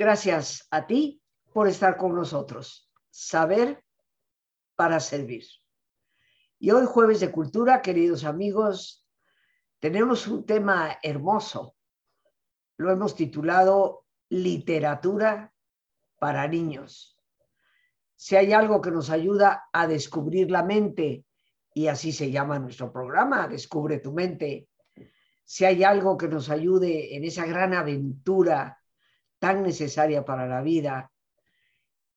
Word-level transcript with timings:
Gracias 0.00 0.66
a 0.70 0.86
ti 0.86 1.22
por 1.52 1.68
estar 1.68 1.98
con 1.98 2.14
nosotros. 2.14 2.90
Saber 3.10 3.84
para 4.74 4.98
servir. 4.98 5.44
Y 6.58 6.70
hoy 6.70 6.86
jueves 6.86 7.20
de 7.20 7.30
cultura, 7.30 7.82
queridos 7.82 8.24
amigos, 8.24 9.06
tenemos 9.78 10.26
un 10.26 10.46
tema 10.46 10.96
hermoso. 11.02 11.74
Lo 12.78 12.90
hemos 12.90 13.14
titulado 13.14 14.06
Literatura 14.30 15.52
para 16.18 16.48
niños. 16.48 17.20
Si 18.16 18.36
hay 18.36 18.54
algo 18.54 18.80
que 18.80 18.92
nos 18.92 19.10
ayuda 19.10 19.68
a 19.70 19.86
descubrir 19.86 20.50
la 20.50 20.62
mente, 20.62 21.26
y 21.74 21.88
así 21.88 22.12
se 22.12 22.30
llama 22.30 22.58
nuestro 22.58 22.90
programa, 22.90 23.48
Descubre 23.48 23.98
tu 23.98 24.12
mente, 24.12 24.66
si 25.44 25.66
hay 25.66 25.84
algo 25.84 26.16
que 26.16 26.28
nos 26.28 26.48
ayude 26.48 27.14
en 27.14 27.24
esa 27.24 27.44
gran 27.44 27.74
aventura 27.74 28.79
tan 29.40 29.64
necesaria 29.64 30.24
para 30.24 30.46
la 30.46 30.62
vida, 30.62 31.10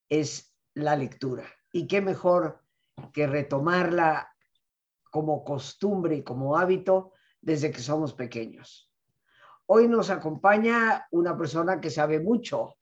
es 0.09 0.53
la 0.75 0.95
lectura. 0.95 1.45
Y 1.71 1.87
qué 1.87 2.01
mejor 2.01 2.61
que 3.11 3.25
retomarla 3.25 4.29
como 5.09 5.43
costumbre 5.43 6.17
y 6.17 6.23
como 6.23 6.57
hábito 6.57 7.13
desde 7.41 7.71
que 7.71 7.79
somos 7.79 8.13
pequeños. 8.13 8.91
Hoy 9.65 9.87
nos 9.87 10.09
acompaña 10.09 11.07
una 11.11 11.35
persona 11.37 11.79
que 11.79 11.89
sabe 11.89 12.19
mucho 12.19 12.75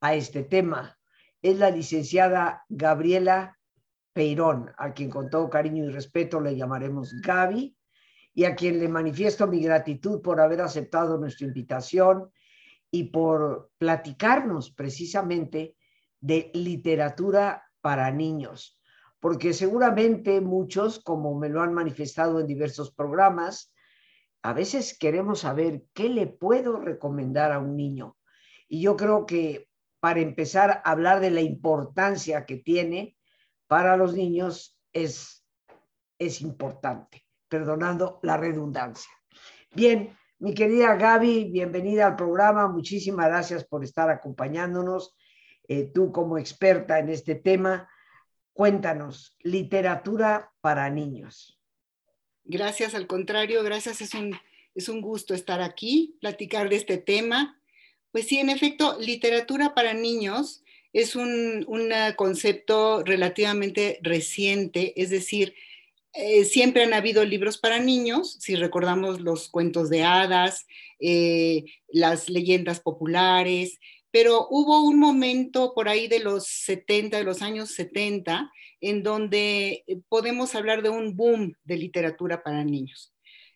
a 0.00 0.14
este 0.14 0.42
tema. 0.42 0.98
Es 1.40 1.58
la 1.58 1.70
licenciada 1.70 2.64
Gabriela 2.68 3.58
Peirón, 4.12 4.72
a 4.76 4.92
quien 4.92 5.10
con 5.10 5.30
todo 5.30 5.48
cariño 5.48 5.84
y 5.84 5.90
respeto 5.90 6.40
le 6.40 6.56
llamaremos 6.56 7.14
Gaby, 7.20 7.76
y 8.34 8.44
a 8.44 8.54
quien 8.56 8.80
le 8.80 8.88
manifiesto 8.88 9.46
mi 9.46 9.62
gratitud 9.62 10.20
por 10.20 10.40
haber 10.40 10.60
aceptado 10.60 11.16
nuestra 11.16 11.46
invitación 11.46 12.30
y 12.90 13.04
por 13.04 13.70
platicarnos 13.78 14.70
precisamente 14.70 15.76
de 16.20 16.50
literatura 16.54 17.64
para 17.80 18.10
niños, 18.10 18.80
porque 19.20 19.52
seguramente 19.52 20.40
muchos, 20.40 21.00
como 21.00 21.38
me 21.38 21.48
lo 21.48 21.62
han 21.62 21.74
manifestado 21.74 22.40
en 22.40 22.46
diversos 22.46 22.92
programas, 22.92 23.72
a 24.42 24.52
veces 24.52 24.96
queremos 24.98 25.40
saber 25.40 25.82
qué 25.92 26.08
le 26.08 26.26
puedo 26.26 26.78
recomendar 26.80 27.52
a 27.52 27.58
un 27.58 27.76
niño. 27.76 28.16
Y 28.68 28.80
yo 28.80 28.96
creo 28.96 29.26
que 29.26 29.68
para 30.00 30.20
empezar 30.20 30.70
a 30.70 30.90
hablar 30.90 31.20
de 31.20 31.30
la 31.30 31.40
importancia 31.40 32.46
que 32.46 32.56
tiene 32.56 33.16
para 33.66 33.96
los 33.96 34.14
niños 34.14 34.78
es, 34.92 35.44
es 36.18 36.40
importante, 36.40 37.24
perdonando 37.48 38.20
la 38.22 38.36
redundancia. 38.36 39.10
Bien, 39.74 40.16
mi 40.38 40.52
querida 40.52 40.96
Gaby, 40.96 41.44
bienvenida 41.44 42.06
al 42.06 42.16
programa. 42.16 42.68
Muchísimas 42.68 43.26
gracias 43.26 43.64
por 43.64 43.82
estar 43.82 44.10
acompañándonos. 44.10 45.16
Eh, 45.66 45.90
tú 45.94 46.12
como 46.12 46.36
experta 46.36 46.98
en 46.98 47.08
este 47.08 47.36
tema, 47.36 47.88
cuéntanos, 48.52 49.36
literatura 49.40 50.52
para 50.60 50.90
niños. 50.90 51.58
Gracias, 52.44 52.94
al 52.94 53.06
contrario, 53.06 53.62
gracias. 53.62 54.00
Es 54.02 54.14
un, 54.14 54.38
es 54.74 54.88
un 54.88 55.00
gusto 55.00 55.34
estar 55.34 55.62
aquí, 55.62 56.18
platicar 56.20 56.68
de 56.68 56.76
este 56.76 56.98
tema. 56.98 57.58
Pues 58.12 58.26
sí, 58.26 58.38
en 58.38 58.50
efecto, 58.50 58.98
literatura 59.00 59.74
para 59.74 59.94
niños 59.94 60.62
es 60.92 61.16
un, 61.16 61.64
un 61.66 61.90
concepto 62.14 63.02
relativamente 63.04 63.98
reciente, 64.02 64.92
es 65.00 65.10
decir, 65.10 65.54
eh, 66.18 66.46
siempre 66.46 66.82
han 66.82 66.94
habido 66.94 67.24
libros 67.26 67.58
para 67.58 67.78
niños, 67.78 68.38
si 68.40 68.56
recordamos 68.56 69.20
los 69.20 69.50
cuentos 69.50 69.90
de 69.90 70.02
hadas, 70.02 70.66
eh, 70.98 71.64
las 71.88 72.30
leyendas 72.30 72.80
populares, 72.80 73.78
pero 74.10 74.46
hubo 74.48 74.82
un 74.82 74.98
momento 74.98 75.74
por 75.74 75.90
ahí 75.90 76.08
de 76.08 76.20
los 76.20 76.46
70, 76.46 77.18
de 77.18 77.24
los 77.24 77.42
años 77.42 77.70
70, 77.72 78.50
en 78.80 79.02
donde 79.02 79.84
eh, 79.86 79.98
podemos 80.08 80.54
hablar 80.54 80.82
de 80.82 80.88
un 80.88 81.16
boom 81.16 81.54
de 81.64 81.76
literatura 81.76 82.42
para 82.42 82.64
niños. 82.64 83.12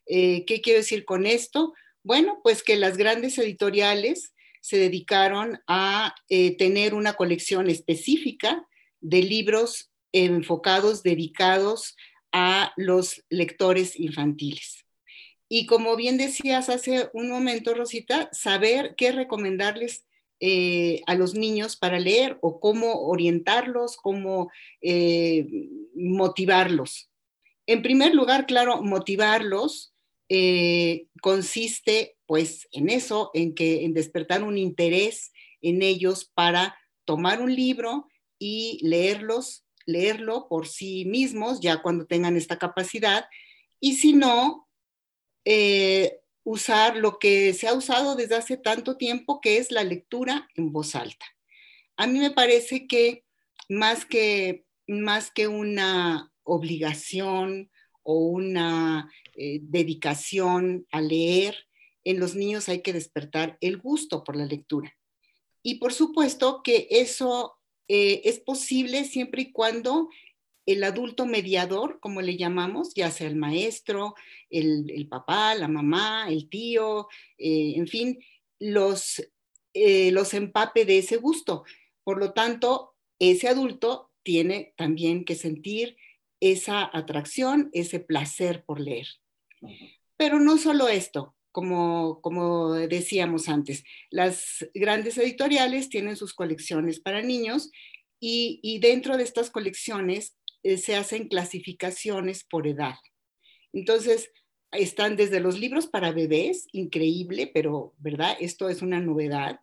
¿Qué 0.06 0.60
quiero 0.60 0.80
decir 0.80 1.04
con 1.04 1.24
esto? 1.24 1.72
Bueno, 2.02 2.40
pues 2.42 2.64
que 2.64 2.76
las 2.76 2.96
grandes 2.96 3.38
editoriales 3.38 4.34
se 4.60 4.76
dedicaron 4.76 5.60
a 5.68 6.16
tener 6.58 6.94
una 6.94 7.12
colección 7.12 7.70
específica 7.70 8.66
de 9.00 9.22
libros 9.22 9.92
enfocados, 10.12 11.04
dedicados 11.04 11.94
a 12.32 12.72
los 12.76 13.24
lectores 13.28 13.98
infantiles. 13.98 14.84
Y 15.48 15.66
como 15.66 15.96
bien 15.96 16.16
decías 16.16 16.68
hace 16.68 17.10
un 17.12 17.28
momento, 17.28 17.74
Rosita, 17.74 18.28
saber 18.32 18.94
qué 18.96 19.10
recomendarles 19.10 20.06
eh, 20.38 21.02
a 21.06 21.16
los 21.16 21.34
niños 21.34 21.76
para 21.76 21.98
leer 21.98 22.38
o 22.40 22.60
cómo 22.60 23.08
orientarlos, 23.08 23.96
cómo 23.96 24.50
eh, 24.80 25.46
motivarlos. 25.94 27.10
En 27.66 27.82
primer 27.82 28.14
lugar, 28.14 28.46
claro, 28.46 28.82
motivarlos 28.82 29.92
eh, 30.28 31.08
consiste 31.20 32.16
pues 32.26 32.68
en 32.70 32.88
eso, 32.88 33.30
en 33.34 33.54
que 33.54 33.84
en 33.84 33.92
despertar 33.92 34.44
un 34.44 34.56
interés 34.56 35.32
en 35.60 35.82
ellos 35.82 36.30
para 36.32 36.78
tomar 37.04 37.42
un 37.42 37.54
libro 37.54 38.06
y 38.38 38.78
leerlos 38.82 39.64
leerlo 39.86 40.48
por 40.48 40.66
sí 40.66 41.04
mismos, 41.04 41.60
ya 41.60 41.82
cuando 41.82 42.06
tengan 42.06 42.36
esta 42.36 42.58
capacidad, 42.58 43.26
y 43.80 43.96
si 43.96 44.12
no, 44.12 44.68
eh, 45.44 46.20
usar 46.44 46.96
lo 46.96 47.18
que 47.18 47.52
se 47.54 47.68
ha 47.68 47.74
usado 47.74 48.16
desde 48.16 48.36
hace 48.36 48.56
tanto 48.56 48.96
tiempo, 48.96 49.40
que 49.40 49.58
es 49.58 49.70
la 49.70 49.84
lectura 49.84 50.48
en 50.54 50.72
voz 50.72 50.94
alta. 50.94 51.26
A 51.96 52.06
mí 52.06 52.18
me 52.18 52.30
parece 52.30 52.86
que 52.86 53.24
más 53.68 54.04
que, 54.04 54.64
más 54.86 55.30
que 55.30 55.48
una 55.48 56.32
obligación 56.42 57.70
o 58.02 58.14
una 58.14 59.10
eh, 59.36 59.60
dedicación 59.62 60.86
a 60.90 61.00
leer, 61.00 61.56
en 62.04 62.18
los 62.18 62.34
niños 62.34 62.68
hay 62.68 62.82
que 62.82 62.92
despertar 62.92 63.58
el 63.60 63.76
gusto 63.76 64.24
por 64.24 64.36
la 64.36 64.46
lectura. 64.46 64.96
Y 65.62 65.76
por 65.76 65.92
supuesto 65.92 66.62
que 66.64 66.88
eso 66.90 67.59
eh, 67.92 68.22
es 68.28 68.38
posible 68.38 69.02
siempre 69.02 69.42
y 69.42 69.50
cuando 69.50 70.10
el 70.64 70.84
adulto 70.84 71.26
mediador, 71.26 71.98
como 71.98 72.22
le 72.22 72.36
llamamos, 72.36 72.94
ya 72.94 73.10
sea 73.10 73.26
el 73.26 73.34
maestro, 73.34 74.14
el, 74.48 75.08
papá, 75.10 75.56
la 75.56 75.66
mamá, 75.66 76.28
el 76.28 76.48
tío, 76.48 77.08
eh, 77.36 77.72
en 77.74 77.88
fin, 77.88 78.20
los, 78.60 79.28
eh, 79.74 80.12
los 80.12 80.34
empape 80.34 80.84
de 80.84 80.98
ese 80.98 81.16
gusto. 81.16 81.64
Por 82.04 82.20
lo 82.20 82.32
tanto, 82.32 82.94
ese 83.18 83.48
adulto 83.48 84.12
tiene 84.22 84.72
también 84.76 85.24
que 85.24 85.34
sentir 85.34 85.96
esa 86.38 86.96
atracción, 86.96 87.70
ese 87.72 87.98
placer 87.98 88.64
por 88.64 88.78
leer. 88.78 89.08
Pero 90.16 90.38
no 90.38 90.58
solo 90.58 90.86
esto, 90.86 91.34
como, 91.52 92.20
como 92.20 92.74
decíamos 92.74 93.48
antes, 93.48 93.84
las 94.10 94.68
grandes 94.74 95.18
editoriales 95.18 95.88
tienen 95.88 96.16
sus 96.16 96.34
colecciones 96.34 97.00
para 97.00 97.22
niños 97.22 97.70
y, 98.20 98.78
dentro 98.80 99.16
de 99.16 99.24
estas 99.24 99.50
colecciones 99.50 100.36
eh, 100.62 100.76
se 100.76 100.96
hacen 100.96 101.28
clasificaciones 101.28 102.44
por 102.44 102.66
edad. 102.66 102.96
Entonces, 103.72 104.30
están 104.72 105.16
desde 105.16 105.40
los 105.40 105.58
libros 105.58 105.86
para 105.86 106.12
bebés, 106.12 106.66
increíble, 106.72 107.50
pero, 107.52 107.94
¿verdad? 107.98 108.36
Esto 108.40 108.68
es 108.68 108.82
una 108.82 109.00
novedad. 109.00 109.60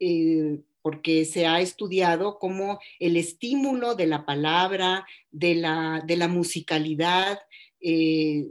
Eh, 0.00 0.60
porque 0.80 1.26
se 1.26 1.46
ha 1.46 1.60
estudiado 1.60 2.38
cómo 2.38 2.78
el 2.98 3.16
estímulo 3.16 3.94
de 3.94 4.06
la 4.06 4.24
palabra, 4.24 5.04
de 5.30 5.54
la, 5.54 6.02
de 6.06 6.16
la 6.16 6.28
musicalidad, 6.28 7.40
eh, 7.80 8.46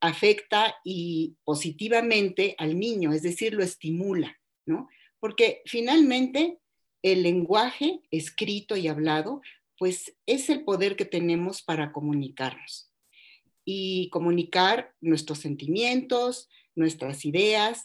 afecta 0.00 0.76
y 0.84 1.36
positivamente 1.44 2.54
al 2.58 2.78
niño, 2.78 3.12
es 3.12 3.22
decir, 3.22 3.54
lo 3.54 3.62
estimula, 3.62 4.38
¿no? 4.66 4.88
Porque 5.20 5.62
finalmente 5.66 6.58
el 7.02 7.22
lenguaje 7.22 8.00
escrito 8.10 8.76
y 8.76 8.88
hablado, 8.88 9.42
pues 9.78 10.16
es 10.26 10.48
el 10.50 10.64
poder 10.64 10.96
que 10.96 11.04
tenemos 11.04 11.62
para 11.62 11.92
comunicarnos 11.92 12.90
y 13.64 14.08
comunicar 14.10 14.94
nuestros 15.00 15.38
sentimientos, 15.38 16.48
nuestras 16.74 17.24
ideas 17.24 17.84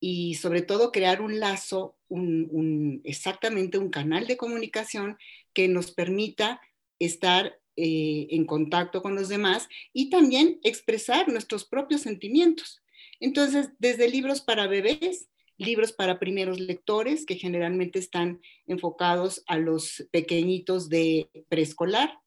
y 0.00 0.34
sobre 0.34 0.62
todo 0.62 0.92
crear 0.92 1.20
un 1.20 1.40
lazo, 1.40 1.96
un, 2.08 3.00
exactamente 3.04 3.78
un 3.78 3.90
canal 3.90 4.26
de 4.26 4.36
comunicación 4.36 5.18
que 5.52 5.68
nos 5.68 5.90
permita 5.90 6.60
estar 6.98 7.58
eh, 7.78 8.26
en 8.30 8.44
contacto 8.44 9.02
con 9.02 9.14
los 9.14 9.28
demás 9.28 9.68
y 9.92 10.10
también 10.10 10.58
expresar 10.64 11.28
nuestros 11.28 11.64
propios 11.64 12.02
sentimientos. 12.02 12.82
Entonces, 13.20 13.70
desde 13.78 14.08
libros 14.08 14.40
para 14.40 14.66
bebés, 14.66 15.28
libros 15.56 15.92
para 15.92 16.18
primeros 16.18 16.60
lectores, 16.60 17.24
que 17.24 17.36
generalmente 17.36 17.98
están 17.98 18.40
enfocados 18.66 19.42
a 19.46 19.58
los 19.58 20.06
pequeñitos 20.10 20.88
de 20.88 21.28
preescolar, 21.48 22.18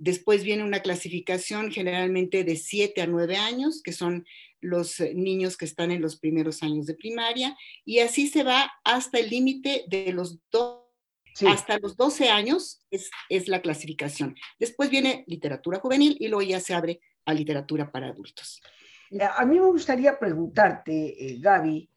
Después 0.00 0.44
viene 0.44 0.64
una 0.64 0.80
clasificación 0.80 1.70
generalmente 1.70 2.42
de 2.42 2.56
7 2.56 3.02
a 3.02 3.06
9 3.06 3.36
años, 3.36 3.82
que 3.82 3.92
son 3.92 4.24
los 4.62 4.98
eh, 4.98 5.12
niños 5.14 5.58
que 5.58 5.66
están 5.66 5.90
en 5.90 6.00
los 6.00 6.16
primeros 6.16 6.62
años 6.62 6.86
de 6.86 6.94
primaria, 6.94 7.54
y 7.84 7.98
así 7.98 8.26
se 8.26 8.42
va 8.42 8.72
hasta 8.82 9.18
el 9.18 9.28
límite 9.28 9.84
de 9.88 10.14
los 10.14 10.38
Hasta 11.46 11.78
los 11.78 11.96
12 11.96 12.28
años 12.28 12.84
es, 12.90 13.10
es, 13.28 13.48
la 13.48 13.62
clasificación. 13.62 14.34
Después 14.58 14.90
viene 14.90 15.24
literatura 15.26 15.78
juvenil 15.78 16.16
y 16.18 16.28
luego 16.28 16.42
ya 16.42 16.60
se 16.60 16.74
abre 16.74 17.00
a 17.24 17.34
literatura 17.34 17.90
para 17.90 18.08
adultos. 18.08 18.60
A 19.36 19.44
mí 19.44 19.58
me 19.58 19.66
gustaría 19.66 20.18
preguntarte, 20.18 20.92
eh, 21.32 21.38
Gaby, 21.40 21.90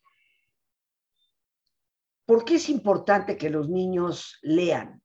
¿por 2.26 2.44
qué 2.44 2.56
es 2.56 2.70
importante 2.70 3.38
que 3.38 3.52
los 3.52 3.70
niños 3.70 4.40
lean? 4.42 5.02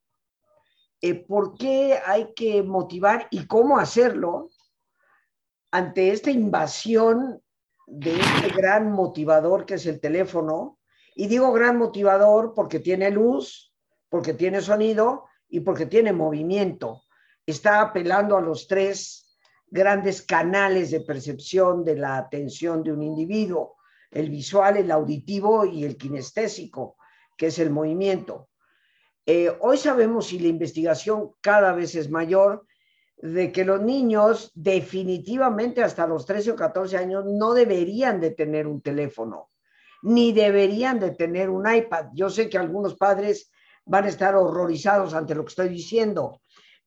Eh, 1.03 1.15
¿Por 1.15 1.55
qué 1.55 1.99
hay 2.05 2.33
que 2.35 2.63
motivar 2.63 3.29
y 3.31 3.47
cómo 3.47 3.79
hacerlo 3.79 4.49
ante 5.71 6.11
esta 6.11 6.31
invasión 6.31 7.43
de 7.87 8.19
este 8.19 8.49
gran 8.49 8.91
motivador 8.91 9.67
que 9.67 9.75
es 9.75 9.85
el 9.85 10.01
teléfono? 10.01 10.79
Y 11.15 11.27
digo 11.27 11.53
gran 11.53 11.77
motivador 11.77 12.55
porque 12.55 12.81
tiene 12.81 13.11
luz, 13.11 13.68
porque 14.09 14.35
tiene 14.35 14.61
sonido 14.61 15.27
y 15.49 15.61
porque 15.61 15.87
tiene 15.87 16.13
movimiento. 16.13 17.03
Está 17.47 17.81
apelando 17.81 18.37
a 18.37 18.41
los 18.41 18.67
tres 18.67 19.39
grandes 19.71 20.23
canales 20.23 20.91
de 20.91 21.01
percepción 21.01 21.85
de 21.85 21.97
la 21.97 22.17
atención 22.17 22.83
de 22.83 22.93
un 22.93 23.03
individuo, 23.03 23.77
el 24.11 24.31
visual, 24.31 24.77
el 24.77 24.91
auditivo 24.91 25.65
y 25.65 25.85
el 25.85 25.97
kinestésico, 25.97 26.97
que 27.37 27.47
es 27.47 27.59
el 27.59 27.71
movimiento. 27.71 28.49
Eh, 29.27 29.55
hoy 29.61 29.77
sabemos, 29.77 30.33
y 30.33 30.39
la 30.39 30.49
investigación 30.49 31.33
cada 31.43 31.73
vez 31.73 31.95
es 31.95 32.11
mayor, 32.11 32.67
de 33.21 33.53
que 33.53 33.65
los 33.65 33.83
niños 33.83 34.53
definitivamente 34.55 35.83
hasta 35.83 36.07
los 36.07 36.25
13 36.25 36.53
o 36.53 36.57
14 36.57 36.97
años 36.97 37.25
no 37.27 37.53
deberían 37.53 38.21
de 38.21 38.31
tener 38.31 38.67
un 38.67 38.81
teléfono, 38.81 39.51
ni 40.03 40.33
deberían 40.33 40.99
de 41.01 41.11
tener 41.11 41.51
un 41.51 41.71
iPad. 41.71 42.07
Yo 42.15 42.31
sé 42.31 42.49
que 42.49 42.59
algunos 42.59 42.95
padres 42.95 43.51
van 43.89 44.05
a 44.05 44.09
estar 44.09 44.37
horrorizados 44.37 45.15
ante 45.15 45.35
lo 45.35 45.45
que 45.45 45.51
estoy 45.51 45.69
diciendo, 45.71 46.43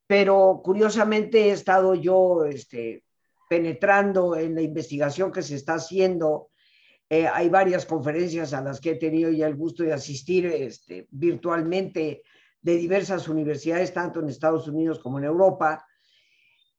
pero 0.08 0.62
curiosamente 0.64 1.50
he 1.50 1.52
estado 1.52 1.96
yo 1.96 2.46
este, 2.46 3.04
penetrando 3.50 4.36
en 4.36 4.56
la 4.56 4.62
investigación 4.62 5.32
que 5.32 5.42
se 5.42 5.56
está 5.56 5.76
haciendo. 5.76 6.50
Eh, 7.10 7.28
hay 7.28 7.50
varias 7.50 7.86
conferencias 7.86 8.54
a 8.54 8.62
las 8.62 8.80
que 8.80 8.92
he 8.92 8.96
tenido 8.96 9.32
ya 9.32 9.48
el 9.48 9.56
gusto 9.56 9.84
de 9.84 9.94
asistir 9.94 10.46
este, 10.46 11.08
virtualmente 11.10 12.22
de 12.62 12.76
diversas 12.76 13.28
universidades, 13.28 13.94
tanto 13.94 14.20
en 14.20 14.30
Estados 14.30 14.68
Unidos 14.68 15.00
como 15.00 15.18
en 15.18 15.26
Europa, 15.26 15.86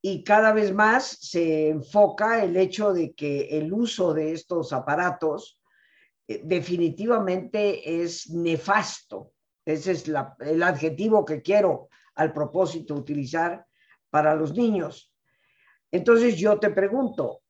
y 0.01 0.23
cada 0.25 0.53
vez 0.53 0.73
más 0.73 1.05
se 1.21 1.69
enfoca 1.69 2.43
el 2.43 2.57
hecho 2.57 2.93
de 2.93 3.13
que 3.13 3.59
el 3.59 3.73
uso 3.73 4.15
de 4.15 4.33
estos 4.33 4.73
aparatos 4.73 5.61
eh, 6.29 6.41
definitivamente 6.45 8.03
es 8.03 8.31
nefasto 8.31 9.32
ese 9.65 9.93
es 9.93 10.09
el 10.41 10.63
adjetivo 10.63 11.25
que 11.25 11.43
quiero 11.43 11.89
al 12.15 12.33
propósito 12.33 12.95
utilizar 12.95 13.67
para 14.11 14.35
los 14.35 14.55
niños. 14.55 15.13
Entonces 15.91 16.37
yo 16.37 16.59
te 16.59 16.71
pregunto, 16.71 17.41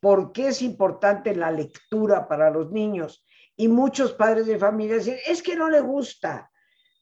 ¿por 0.00 0.32
qué 0.32 0.48
es 0.48 0.62
importante 0.62 1.34
la 1.34 1.50
lectura 1.50 2.28
para 2.28 2.50
los 2.50 2.70
niños? 2.70 3.24
Y 3.56 3.68
muchos 3.68 4.12
padres 4.12 4.46
de 4.46 4.58
familia 4.58 4.96
dicen, 4.96 5.18
es 5.26 5.42
que 5.42 5.56
no 5.56 5.70
le 5.70 5.80
gusta. 5.80 6.50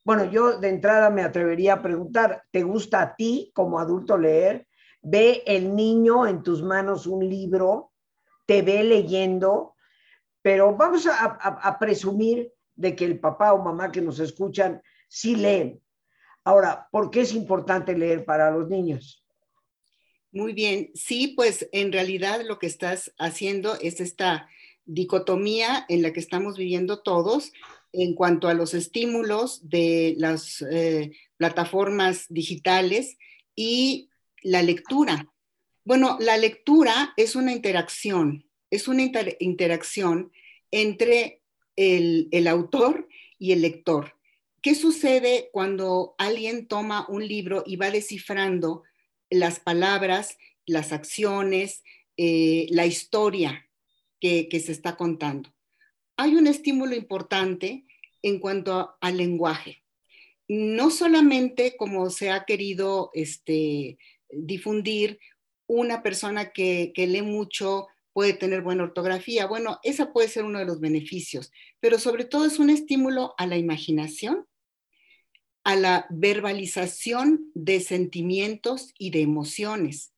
Bueno, 0.05 0.25
yo 0.25 0.59
de 0.59 0.69
entrada 0.69 1.11
me 1.11 1.23
atrevería 1.23 1.75
a 1.75 1.83
preguntar, 1.83 2.45
¿te 2.51 2.63
gusta 2.63 3.03
a 3.03 3.17
ti 3.17 3.51
como 3.55 3.81
adulto 3.81 4.17
leer? 4.17 4.69
¿Ve 5.03 5.43
el 5.47 5.75
niño 5.75 6.27
en 6.27 6.43
tus 6.43 6.63
manos 6.63 7.07
un 7.07 7.29
libro? 7.29 7.93
¿Te 8.47 8.63
ve 8.63 8.85
leyendo? 8.85 9.75
Pero 10.43 10.77
vamos 10.77 11.07
a, 11.07 11.25
a 11.25 11.79
presumir 11.79 12.54
de 12.77 12.97
que 12.97 13.05
el 13.05 13.21
papá 13.21 13.53
o 13.53 13.63
mamá 13.63 13.93
que 13.93 14.01
nos 14.01 14.19
escuchan 14.19 14.83
sí 15.09 15.37
leen. 15.37 15.81
Ahora, 16.45 16.89
¿por 16.91 17.11
qué 17.11 17.21
es 17.21 17.35
importante 17.35 17.97
leer 17.97 18.25
para 18.25 18.51
los 18.51 18.69
niños? 18.69 19.25
Muy 20.33 20.53
bien, 20.53 20.91
sí, 20.95 21.29
pues 21.37 21.69
en 21.73 21.93
realidad 21.93 22.41
lo 22.45 22.59
que 22.59 22.67
estás 22.67 23.15
haciendo 23.19 23.79
es 23.81 24.01
esta 24.01 24.49
dicotomía 24.85 25.87
en 25.89 26.03
la 26.03 26.13
que 26.13 26.21
estamos 26.21 26.59
viviendo 26.59 27.03
todos 27.03 27.53
en 27.93 28.15
cuanto 28.15 28.49
a 28.49 28.55
los 28.55 28.75
estímulos 28.75 29.69
de 29.69 30.15
las 30.19 30.61
eh, 30.63 31.13
plataformas 31.37 32.27
digitales 32.29 33.17
y 33.55 34.11
la 34.43 34.63
lectura. 34.63 35.33
Bueno, 35.85 36.17
la 36.21 36.37
lectura 36.37 37.15
es 37.17 37.37
una 37.37 37.53
interacción, 37.53 38.45
es 38.71 38.89
una 38.89 39.03
interacción 39.39 40.33
entre 40.73 41.44
el, 41.77 42.47
autor 42.47 43.09
y 43.39 43.53
el 43.53 43.63
lector. 43.63 44.15
¿Qué 44.63 44.75
sucede 44.75 45.51
cuando 45.53 46.15
alguien 46.19 46.67
toma 46.67 47.07
un 47.09 47.27
libro 47.27 47.65
y 47.67 47.77
va 47.77 47.91
descifrando 47.91 48.83
las 49.31 49.61
palabras, 49.61 50.39
las 50.67 50.93
acciones, 50.93 51.83
eh, 52.17 52.67
la 52.71 52.87
historia 52.87 53.69
que, 54.21 54.49
se 54.65 54.73
está 54.73 54.97
contando? 54.97 55.53
Hay 56.17 56.37
un 56.37 56.47
estímulo 56.47 56.95
importante 56.95 57.85
en 58.23 58.39
cuanto 58.39 58.97
al 59.01 59.19
lenguaje. 59.19 59.83
No 60.49 60.91
solamente 60.91 61.77
como 61.77 62.11
se 62.11 62.31
ha 62.31 62.45
querido 62.45 63.11
este, 63.15 63.99
difundir, 64.31 65.19
una 65.67 66.03
persona 66.03 66.53
que, 66.53 66.93
que 66.95 67.07
lee 67.07 67.23
mucho 67.23 67.89
puede 68.15 68.33
tener 68.33 68.63
buena 68.63 68.85
ortografía. 68.85 69.47
Bueno, 69.47 69.79
esa 69.83 70.13
puede 70.13 70.29
ser 70.29 70.45
uno 70.45 70.61
de 70.61 70.65
los 70.65 70.81
beneficios, 70.81 71.53
pero 71.81 71.99
sobre 71.99 72.25
todo 72.25 72.47
es 72.47 72.59
un 72.59 72.71
estímulo 72.71 73.35
a 73.37 73.47
la 73.47 73.59
imaginación, 73.59 74.47
a 75.65 75.77
la 75.77 76.07
verbalización 76.09 77.51
de 77.55 77.81
sentimientos 77.81 78.95
y 78.99 79.11
de 79.11 79.21
emociones. 79.21 80.15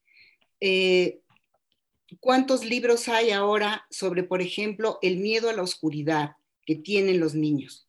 Eh, 0.61 1.21
¿Cuántos 2.21 2.65
libros 2.65 3.09
hay 3.09 3.31
ahora 3.31 3.87
sobre, 3.91 4.23
por 4.23 4.43
ejemplo, 4.43 4.99
el 5.03 5.17
miedo 5.17 5.49
a 5.49 5.55
la 5.55 5.63
oscuridad 5.63 6.37
que 6.65 6.77
tienen 6.77 7.19
los 7.19 7.35
niños? 7.35 7.83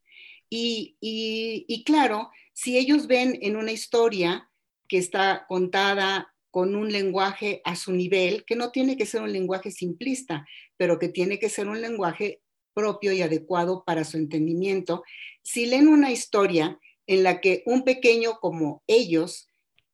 y 0.49 1.83
claro, 1.85 2.31
si 2.53 2.77
ellos 2.77 3.07
ven 3.07 3.37
en 3.41 3.57
una 3.57 3.73
historia 3.73 4.49
que 4.87 4.97
está 4.97 5.45
contada 5.49 6.33
con 6.57 6.73
un 6.73 6.91
lenguaje 6.91 7.61
a 7.65 7.75
su 7.75 7.91
nivel, 7.91 8.43
que 8.43 8.55
no 8.55 8.71
tiene 8.71 8.97
que 8.97 9.05
ser 9.05 9.21
un 9.21 9.31
lenguaje 9.31 9.69
simplista, 9.69 10.47
pero 10.75 10.97
que 10.97 11.07
tiene 11.07 11.37
que 11.37 11.49
ser 11.49 11.67
un 11.67 11.81
lenguaje 11.81 12.41
propio 12.73 13.13
y 13.13 13.21
adecuado 13.21 13.83
para 13.85 14.03
su 14.03 14.17
entendimiento. 14.17 15.03
Si 15.43 15.67
leen 15.67 15.87
una 15.87 16.09
historia 16.09 16.79
en 17.05 17.21
la 17.21 17.41
que 17.41 17.61
un 17.67 17.83
pequeño 17.83 18.39
como 18.39 18.81
ellos, 18.87 19.51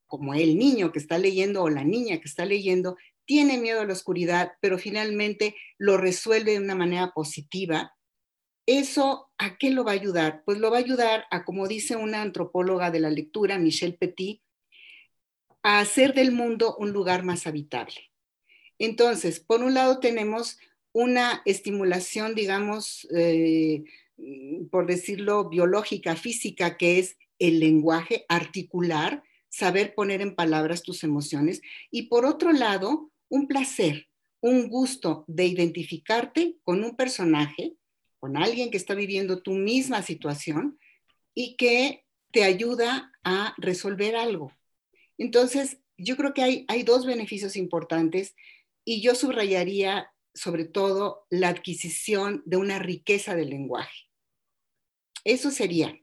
como 0.07 0.35
el 0.35 0.57
niño 0.57 0.93
que 0.93 0.99
está 0.99 1.17
leyendo 1.17 1.63
o 1.63 1.69
la 1.69 1.83
niña 1.83 2.21
que 2.21 2.29
está 2.29 2.45
leyendo, 2.45 2.95
tiene 3.25 3.57
miedo 3.57 3.81
a 3.81 3.85
la 3.85 3.91
oscuridad, 3.91 4.53
pero 4.61 4.77
finalmente 4.77 5.57
lo 5.77 5.97
resuelve 5.97 6.53
de 6.53 6.59
una 6.59 6.75
manera 6.75 7.11
positiva, 7.13 7.93
¿eso 8.65 9.29
a 9.37 9.57
qué 9.57 9.69
lo 9.69 9.83
va 9.83 9.91
a 9.91 9.95
ayudar? 9.95 10.43
Pues 10.45 10.59
lo 10.59 10.71
va 10.71 10.77
a 10.77 10.79
ayudar 10.79 11.25
a, 11.29 11.43
como 11.43 11.67
dice 11.67 11.97
una 11.97 12.21
antropóloga 12.21 12.89
de 12.89 13.01
la 13.01 13.09
lectura, 13.09 13.59
Michelle 13.59 13.97
Petit, 13.99 14.41
a 15.63 15.79
hacer 15.79 16.13
del 16.13 16.31
mundo 16.31 16.75
un 16.77 16.91
lugar 16.91 17.23
más 17.23 17.47
habitable. 17.47 18.11
Entonces, 18.77 19.39
por 19.39 19.63
un 19.63 19.73
lado 19.73 19.99
tenemos 19.99 20.57
una 20.91 21.41
estimulación, 21.45 22.35
digamos, 22.35 23.07
eh, 23.15 23.83
por 24.69 24.85
decirlo, 24.85 25.49
biológica, 25.49 26.15
física, 26.15 26.77
que 26.77 26.99
es 26.99 27.17
el 27.39 27.59
lenguaje 27.59 28.25
articular, 28.29 29.23
saber 29.49 29.95
poner 29.95 30.21
en 30.21 30.35
palabras 30.35 30.83
tus 30.83 31.03
emociones. 31.03 31.61
Y 31.91 32.03
por 32.03 32.25
otro 32.25 32.51
lado, 32.51 33.11
un 33.29 33.47
placer, 33.47 34.07
un 34.41 34.67
gusto 34.67 35.25
de 35.27 35.45
identificarte 35.45 36.57
con 36.63 36.83
un 36.83 36.95
personaje, 36.95 37.75
con 38.19 38.37
alguien 38.37 38.69
que 38.69 38.77
está 38.77 38.93
viviendo 38.93 39.41
tu 39.41 39.53
misma 39.53 40.01
situación 40.01 40.79
y 41.33 41.55
que 41.55 42.05
te 42.31 42.43
ayuda 42.43 43.11
a 43.23 43.53
resolver 43.57 44.15
algo. 44.15 44.51
Entonces, 45.17 45.79
yo 45.97 46.17
creo 46.17 46.33
que 46.33 46.65
hay, 46.67 46.83
dos 46.83 47.05
beneficios 47.05 47.55
importantes 47.55 48.35
y 48.83 49.01
yo 49.01 49.15
subrayaría 49.15 50.11
sobre 50.33 50.65
todo 50.65 51.25
la 51.29 51.49
adquisición 51.49 52.41
de 52.45 52.57
una 52.57 52.79
riqueza 52.79 53.35
del 53.35 53.49
lenguaje. 53.49 54.09
Eso 55.23 55.51
sería. 55.51 55.95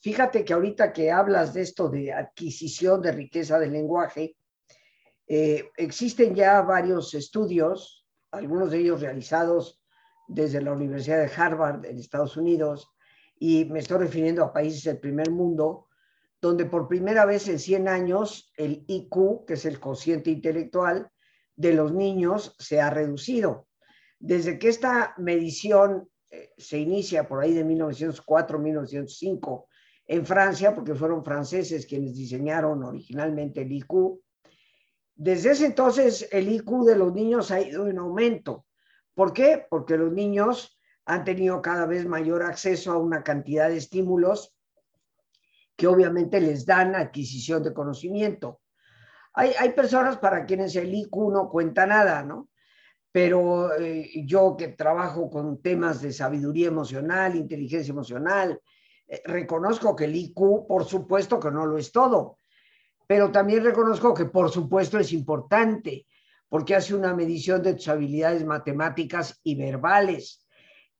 Fíjate 0.00 0.44
que 0.44 0.52
ahorita 0.52 0.92
que 0.92 1.10
hablas 1.10 1.54
de 1.54 1.62
esto 1.62 1.88
de 1.88 2.12
adquisición 2.12 3.02
de 3.02 3.12
riqueza 3.12 3.58
del 3.58 3.72
lenguaje, 3.72 4.36
eh, 5.26 5.70
existen 5.76 6.34
ya 6.34 6.60
varios 6.60 7.14
estudios, 7.14 8.06
algunos 8.30 8.70
de 8.70 8.78
ellos 8.78 9.00
realizados 9.00 9.80
desde 10.28 10.62
la 10.62 10.72
Universidad 10.72 11.18
de 11.18 11.32
Harvard 11.34 11.84
en 11.86 11.98
Estados 11.98 12.36
Unidos, 12.36 12.90
y 13.38 13.64
me 13.64 13.80
estoy 13.80 13.98
refiriendo 13.98 14.44
a 14.44 14.52
países 14.52 14.84
del 14.84 15.00
primer 15.00 15.30
mundo, 15.30 15.88
donde 16.44 16.66
por 16.66 16.88
primera 16.88 17.24
vez 17.24 17.48
en 17.48 17.58
100 17.58 17.88
años 17.88 18.52
el 18.58 18.84
IQ, 18.86 19.46
que 19.46 19.54
es 19.54 19.64
el 19.64 19.80
cociente 19.80 20.30
intelectual 20.30 21.08
de 21.56 21.72
los 21.72 21.94
niños, 21.94 22.54
se 22.58 22.82
ha 22.82 22.90
reducido. 22.90 23.66
Desde 24.18 24.58
que 24.58 24.68
esta 24.68 25.14
medición 25.16 26.06
eh, 26.30 26.50
se 26.58 26.76
inicia 26.76 27.26
por 27.26 27.40
ahí 27.40 27.54
de 27.54 27.64
1904-1905 27.64 29.64
en 30.06 30.26
Francia, 30.26 30.74
porque 30.74 30.94
fueron 30.94 31.24
franceses 31.24 31.86
quienes 31.86 32.14
diseñaron 32.14 32.84
originalmente 32.84 33.62
el 33.62 33.72
IQ, 33.72 34.20
desde 35.14 35.52
ese 35.52 35.64
entonces 35.64 36.28
el 36.30 36.52
IQ 36.52 36.84
de 36.84 36.96
los 36.96 37.14
niños 37.14 37.50
ha 37.52 37.62
ido 37.62 37.88
en 37.88 37.96
aumento. 37.96 38.66
¿Por 39.14 39.32
qué? 39.32 39.64
Porque 39.70 39.96
los 39.96 40.12
niños 40.12 40.78
han 41.06 41.24
tenido 41.24 41.62
cada 41.62 41.86
vez 41.86 42.04
mayor 42.04 42.42
acceso 42.42 42.92
a 42.92 42.98
una 42.98 43.22
cantidad 43.22 43.70
de 43.70 43.78
estímulos 43.78 44.54
que 45.76 45.86
obviamente 45.86 46.40
les 46.40 46.64
dan 46.64 46.94
adquisición 46.94 47.62
de 47.62 47.74
conocimiento. 47.74 48.60
Hay, 49.34 49.52
hay 49.58 49.70
personas 49.70 50.16
para 50.18 50.46
quienes 50.46 50.76
el 50.76 50.94
IQ 50.94 51.32
no 51.32 51.48
cuenta 51.48 51.86
nada, 51.86 52.22
¿no? 52.22 52.48
Pero 53.10 53.74
eh, 53.74 54.10
yo 54.24 54.56
que 54.56 54.68
trabajo 54.68 55.30
con 55.30 55.60
temas 55.60 56.00
de 56.00 56.12
sabiduría 56.12 56.68
emocional, 56.68 57.36
inteligencia 57.36 57.92
emocional, 57.92 58.60
eh, 59.06 59.22
reconozco 59.24 59.94
que 59.94 60.04
el 60.04 60.16
IQ, 60.16 60.66
por 60.66 60.84
supuesto 60.84 61.38
que 61.38 61.50
no 61.50 61.66
lo 61.66 61.78
es 61.78 61.92
todo, 61.92 62.38
pero 63.06 63.30
también 63.30 63.64
reconozco 63.64 64.14
que 64.14 64.26
por 64.26 64.50
supuesto 64.50 64.98
es 64.98 65.12
importante, 65.12 66.06
porque 66.48 66.74
hace 66.74 66.94
una 66.94 67.14
medición 67.14 67.62
de 67.62 67.74
tus 67.74 67.88
habilidades 67.88 68.44
matemáticas 68.44 69.40
y 69.42 69.56
verbales. 69.56 70.46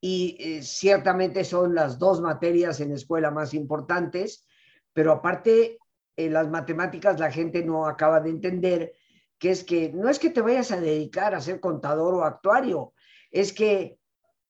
Y 0.01 0.37
eh, 0.39 0.63
ciertamente 0.63 1.45
son 1.45 1.75
las 1.75 1.99
dos 1.99 2.21
materias 2.21 2.81
en 2.81 2.93
escuela 2.93 3.31
más 3.31 3.55
importantes, 3.55 4.47
pero 4.95 5.13
aparte, 5.13 5.79
en 6.17 6.33
las 6.33 6.49
matemáticas 6.49 7.21
la 7.21 7.31
gente 7.31 7.63
no 7.65 7.87
acaba 7.87 8.21
de 8.21 8.31
entender 8.31 8.95
que 9.39 9.51
es 9.51 9.65
que 9.65 9.93
no 9.93 10.09
es 10.09 10.19
que 10.19 10.31
te 10.31 10.41
vayas 10.41 10.71
a 10.71 10.81
dedicar 10.81 11.35
a 11.35 11.41
ser 11.41 11.61
contador 11.61 12.15
o 12.15 12.25
actuario, 12.25 12.95
es 13.31 13.53
que 13.53 13.99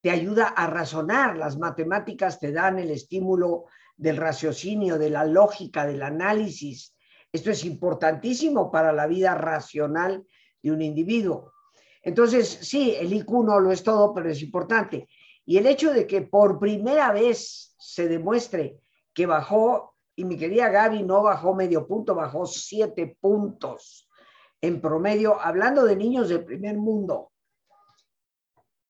te 0.03 0.11
ayuda 0.11 0.49
a 0.49 0.67
razonar. 0.67 1.37
Las 1.37 1.59
matemáticas 1.59 2.39
te 2.39 2.53
dan 2.53 2.79
el 2.79 2.91
estímulo 2.91 3.65
del 3.97 4.19
raciocinio, 4.19 4.99
de 4.99 5.11
la 5.11 5.25
lógica, 5.25 5.87
del 5.87 6.03
análisis. 6.03 6.95
Esto 7.33 7.51
es 7.51 7.65
importantísimo 7.65 8.71
para 8.71 8.93
la 8.93 9.07
vida 9.07 9.35
racional 9.35 10.25
de 10.63 10.71
un 10.71 10.83
individuo. 10.83 11.55
Entonces, 12.03 12.59
sí, 12.61 12.95
el 12.99 13.15
IQ 13.15 13.31
no 13.45 13.59
lo 13.59 13.73
es 13.73 13.83
todo, 13.83 14.13
pero 14.13 14.31
es 14.31 14.43
importante. 14.43 15.09
Y 15.47 15.57
el 15.57 15.67
hecho 15.67 15.93
de 15.93 16.07
que 16.07 16.21
por 16.21 16.59
primera 16.59 17.13
vez 17.13 17.75
se 17.79 18.07
demuestre 18.09 18.79
que 19.15 19.25
bajó, 19.25 19.94
y 20.17 20.25
mi 20.25 20.37
querida 20.37 20.69
Gaby 20.69 21.03
no 21.03 21.23
bajó 21.23 21.55
medio 21.55 21.87
punto, 21.87 22.15
bajó 22.15 22.47
siete 22.47 23.17
puntos 23.21 24.09
en 24.61 24.81
promedio, 24.81 25.41
hablando 25.41 25.85
de 25.85 25.97
niños 25.97 26.29
del 26.29 26.45
primer 26.45 26.77
mundo. 26.77 27.33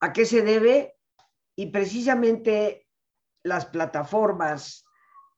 ¿A 0.01 0.13
qué 0.13 0.27
se 0.27 0.43
debe? 0.43 0.97
Y 1.57 1.67
precisamente 1.67 2.87
las 3.43 3.67
plataformas, 3.67 4.85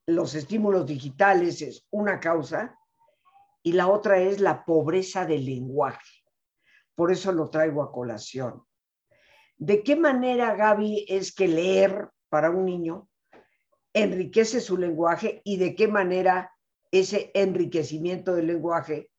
los 0.06 0.34
estímulos 0.34 0.86
digitales 0.86 1.62
es 1.62 1.86
una 1.90 2.20
causa 2.20 2.78
y 3.62 3.72
la 3.72 3.88
otra 3.88 4.18
es 4.18 4.40
la 4.40 4.64
pobreza 4.64 5.24
del 5.24 5.44
lenguaje. 5.44 6.24
Por 6.94 7.12
eso 7.12 7.32
lo 7.32 7.50
traigo 7.50 7.82
a 7.82 7.92
colación. 7.92 8.64
¿De 9.56 9.82
qué 9.82 9.96
manera, 9.96 10.54
Gaby, 10.54 11.06
es 11.08 11.34
que 11.34 11.48
leer 11.48 12.10
para 12.28 12.50
un 12.50 12.64
niño 12.64 13.08
enriquece 13.96 14.60
su 14.60 14.76
lenguaje 14.76 15.40
y 15.42 15.56
de 15.56 15.74
qué 15.74 15.88
manera 15.88 16.52
ese 16.92 17.30
enriquecimiento 17.34 18.34
del 18.34 18.46
lenguaje 18.46 19.10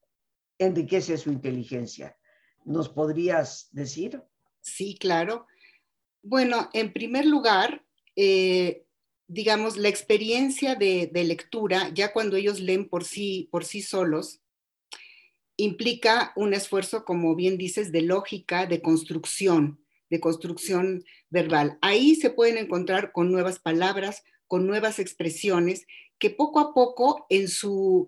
enriquece 0.60 1.17
su 1.17 1.31
inteligencia? 1.31 2.15
¿Nos 2.63 2.88
podrías 2.88 3.69
decir? 3.72 4.22
Sí, 4.62 4.96
claro. 5.00 5.48
Bueno, 6.22 6.69
en 6.74 6.93
primer 6.93 7.25
lugar, 7.25 7.84
eh, 8.15 8.86
digamos, 9.27 9.77
la 9.77 9.89
experiencia 9.89 10.75
de, 10.75 11.10
de, 11.12 11.24
lectura, 11.24 11.89
ya 11.93 12.13
cuando 12.13 12.36
ellos 12.36 12.60
leen 12.60 12.88
por 12.88 13.03
sí, 13.03 13.50
por 13.51 13.65
sí 13.65 13.81
solos, 13.81 14.41
implica 15.55 16.34
un 16.36 16.53
esfuerzo, 16.53 17.03
como 17.03 17.36
bien 17.36 17.57
dices, 17.57 17.91
de 17.91 18.01
lógica, 18.03 18.67
de 18.67 18.81
construcción, 18.84 19.84
de 20.12 20.19
construcción 20.19 21.03
verbal. 21.31 21.79
Ahí 21.81 22.15
se 22.15 22.29
pueden 22.29 22.57
encontrar 22.57 23.12
con 23.12 23.31
nuevas 23.31 23.57
palabras, 23.57 24.24
con 24.47 24.67
nuevas 24.67 24.99
expresiones 24.99 25.85
que 26.19 26.29
poco 26.29 26.59
a 26.59 26.73
poco 26.73 27.25
en 27.29 27.47
su, 27.47 28.07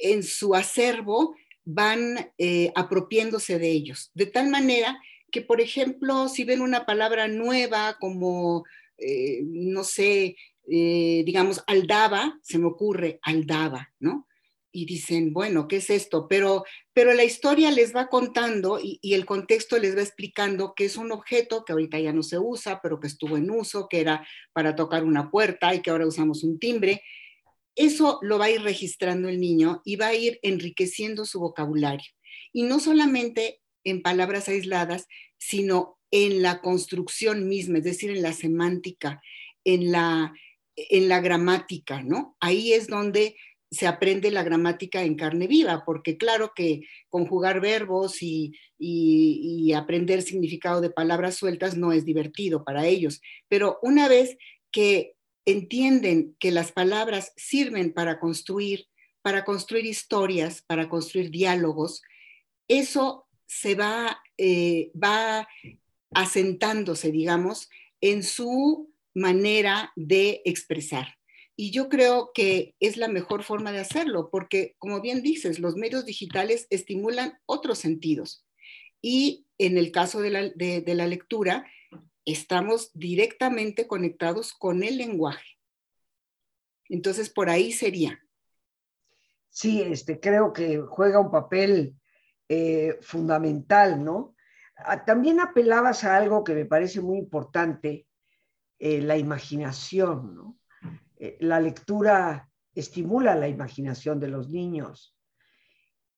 en 0.00 0.22
su 0.22 0.54
acervo 0.54 1.34
van 1.64 2.32
eh, 2.38 2.72
apropiándose 2.74 3.58
de 3.58 3.70
ellos. 3.70 4.10
De 4.14 4.26
tal 4.26 4.48
manera 4.48 5.00
que, 5.30 5.42
por 5.42 5.60
ejemplo, 5.60 6.28
si 6.28 6.44
ven 6.44 6.60
una 6.60 6.86
palabra 6.86 7.28
nueva 7.28 7.96
como, 8.00 8.64
eh, 8.98 9.40
no 9.44 9.84
sé, 9.84 10.36
eh, 10.68 11.22
digamos, 11.24 11.62
aldaba, 11.66 12.38
se 12.42 12.58
me 12.58 12.66
ocurre 12.66 13.18
aldaba, 13.22 13.92
¿no? 13.98 14.26
Y 14.72 14.86
dicen, 14.86 15.32
bueno, 15.34 15.68
¿qué 15.68 15.76
es 15.76 15.90
esto? 15.90 16.26
Pero, 16.28 16.64
pero 16.94 17.12
la 17.12 17.24
historia 17.24 17.70
les 17.70 17.94
va 17.94 18.08
contando 18.08 18.80
y, 18.82 18.98
el 19.02 19.26
contexto 19.26 19.78
les 19.78 19.96
va 19.96 20.00
explicando 20.00 20.74
que 20.74 20.86
es 20.86 20.96
un 20.96 21.12
objeto 21.12 21.64
que 21.64 21.72
ahorita 21.72 22.00
ya 22.00 22.12
no 22.12 22.22
se 22.22 22.38
usa, 22.38 22.80
pero 22.82 22.98
que 22.98 23.06
estuvo 23.06 23.36
en 23.36 23.50
uso, 23.50 23.86
que 23.88 24.00
era 24.00 24.26
para 24.54 24.74
tocar 24.74 25.04
una 25.04 25.30
puerta 25.30 25.74
y 25.74 25.82
que 25.82 25.90
ahora 25.90 26.06
usamos 26.06 26.42
un 26.42 26.58
timbre. 26.58 27.02
Eso 27.76 28.18
lo 28.22 28.38
va 28.38 28.46
a 28.46 28.50
ir 28.50 28.62
registrando 28.62 29.28
el 29.28 29.40
niño 29.40 29.82
y 29.84 29.96
va 29.96 30.08
a 30.08 30.14
ir 30.14 30.38
enriqueciendo 30.42 31.26
su 31.26 31.38
vocabulario. 31.38 32.10
Y 32.52 32.62
no 32.62 32.80
solamente 32.80 33.60
en 33.84 34.02
palabras 34.02 34.48
aisladas, 34.48 35.06
sino 35.38 35.98
en 36.10 36.42
la 36.42 36.60
construcción 36.60 37.48
misma, 37.48 37.78
es 37.78 37.84
decir, 37.84 38.10
en 38.10 38.22
la 38.22 38.32
semántica, 38.32 39.22
en 39.64 39.92
la, 39.92 40.32
en 40.76 41.08
la 41.08 41.20
gramática, 41.20 42.02
¿no? 42.02 42.36
Ahí 42.40 42.72
es 42.72 42.86
donde 42.86 43.36
se 43.72 43.86
aprende 43.86 44.30
la 44.30 44.42
gramática 44.42 45.02
en 45.02 45.14
carne 45.14 45.46
viva, 45.46 45.82
porque 45.86 46.18
claro 46.18 46.52
que 46.54 46.82
conjugar 47.08 47.62
verbos 47.62 48.22
y, 48.22 48.52
y, 48.78 49.72
aprender 49.72 50.20
significado 50.20 50.82
de 50.82 50.90
palabras 50.90 51.36
sueltas 51.36 51.74
no 51.76 51.90
es 51.90 52.04
divertido 52.04 52.64
para 52.64 52.86
ellos, 52.86 53.22
pero 53.48 53.78
una 53.82 54.08
vez 54.08 54.36
que 54.70 55.14
entienden 55.46 56.36
que 56.38 56.50
las 56.50 56.70
palabras 56.70 57.32
sirven 57.36 57.94
para 57.94 58.20
construir, 58.20 58.88
para 59.22 59.42
construir 59.42 59.86
historias, 59.86 60.60
para 60.60 60.90
construir 60.90 61.30
diálogos, 61.30 62.02
eso 62.68 63.26
se 63.46 63.74
va, 63.74 64.22
eh, 64.36 64.92
va 65.02 65.48
asentándose, 66.14 67.10
digamos, 67.10 67.70
en 68.02 68.22
su 68.22 68.92
manera 69.14 69.92
de 69.96 70.42
expresar. 70.44 71.16
Y 71.54 71.70
yo 71.70 71.88
creo 71.88 72.30
que 72.34 72.74
es 72.80 72.96
la 72.96 73.08
mejor 73.08 73.42
forma 73.42 73.72
de 73.72 73.80
hacerlo, 73.80 74.30
porque 74.30 74.74
como 74.78 75.00
bien 75.00 75.22
dices, 75.22 75.58
los 75.58 75.76
medios 75.76 76.06
digitales 76.06 76.66
estimulan 76.70 77.38
otros 77.46 77.78
sentidos. 77.78 78.46
Y 79.02 79.46
en 79.58 79.76
el 79.76 79.92
caso 79.92 80.20
de 80.20 80.30
la, 80.30 80.48
de, 80.48 80.94
la 80.94 81.06
lectura, 81.06 81.66
estamos 82.24 82.90
directamente 82.94 83.86
conectados 83.86 84.54
con 84.54 84.82
el 84.82 84.96
lenguaje. 84.96 85.58
Entonces, 86.88 87.28
por 87.30 87.50
ahí 87.50 87.72
sería. 87.72 88.18
Sí, 89.50 89.82
este, 89.82 90.20
creo 90.20 90.52
que 90.52 90.78
juega 90.78 91.20
un 91.20 91.30
papel 91.30 91.94
eh, 92.48 92.96
fundamental, 93.02 94.02
¿no? 94.02 94.34
Ah, 94.76 95.04
también 95.04 95.40
apelabas 95.40 96.04
a 96.04 96.16
algo 96.16 96.44
que 96.44 96.54
me 96.54 96.64
parece 96.64 97.00
muy 97.00 97.18
importante, 97.18 98.06
eh, 98.78 99.00
la 99.00 99.16
imaginación, 99.16 100.34
¿no? 100.34 100.58
Eh, 101.22 101.36
la 101.38 101.60
lectura 101.60 102.50
estimula 102.74 103.36
la 103.36 103.46
imaginación 103.46 104.18
de 104.18 104.26
los 104.26 104.48
niños. 104.48 105.16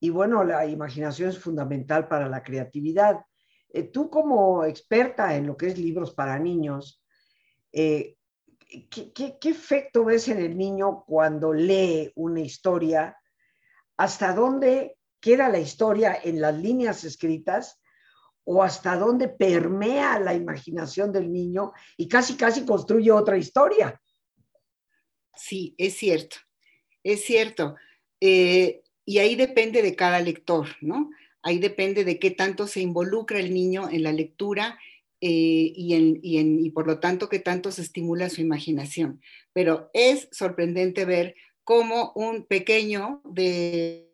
Y 0.01 0.09
bueno, 0.09 0.43
la 0.45 0.65
imaginación 0.65 1.29
es 1.29 1.39
fundamental 1.39 2.09
para 2.09 2.27
la 2.27 2.43
creatividad. 2.43 3.21
Eh, 3.69 3.83
tú 3.83 4.09
como 4.09 4.65
experta 4.65 5.37
en 5.37 5.47
lo 5.47 5.59
que 5.59 5.67
es 5.67 5.79
libros 5.79 6.15
para 6.15 6.39
niños, 6.39 7.05
eh, 7.71 8.17
¿qué, 8.91 9.13
qué, 9.13 9.51
efecto 9.51 10.07
ves 10.07 10.29
en 10.29 10.39
el 10.39 10.57
niño 10.57 11.05
cuando 11.07 11.53
lee 11.53 12.11
una 12.15 12.41
historia? 12.41 13.15
¿Hasta 13.99 14.33
dónde 14.33 14.97
queda 15.21 15.51
la 15.51 15.59
historia 15.59 16.19
en 16.25 16.41
las 16.41 16.57
líneas 16.57 17.05
escritas? 17.05 17.79
¿O 18.45 18.63
hasta 18.63 18.97
dónde 18.97 19.29
permea 19.29 20.19
la 20.19 20.33
imaginación 20.33 21.13
del 21.13 21.31
niño 21.31 21.73
y 21.99 22.09
casi, 22.09 22.39
casi 22.39 22.65
construye 22.65 23.13
otra 23.13 23.37
historia? 23.37 24.01
Sí, 25.37 25.75
es 25.79 25.95
cierto, 25.95 26.37
es 27.03 27.25
cierto. 27.25 27.77
Eh, 28.21 28.83
y 29.05 29.19
ahí 29.19 29.35
depende 29.35 29.83
de 29.83 29.97
cada 29.97 30.21
lector, 30.21 30.69
¿no? 30.81 31.11
Ahí 31.43 31.59
depende 31.59 32.05
de 32.05 32.19
qué 32.19 32.31
tanto 32.31 32.67
se 32.67 32.81
involucra 32.81 33.39
el 33.39 33.53
niño 33.53 33.91
en 33.91 34.03
la 34.03 34.13
lectura 34.13 34.79
eh, 35.21 35.73
y, 35.75 35.95
en, 35.95 36.19
y, 36.23 36.39
en, 36.39 36.65
y, 36.65 36.71
por 36.71 36.87
lo 36.87 37.01
tanto 37.01 37.29
qué 37.29 37.39
tanto 37.39 37.71
se 37.71 37.83
estimula 37.83 38.31
su 38.31 38.41
imaginación. 38.41 39.21
Pero 39.53 39.91
es 39.93 40.29
sorprendente 40.33 41.05
ver 41.05 41.35
como 41.63 42.13
un 42.15 42.45
pequeño 42.45 43.21
de 43.25 44.11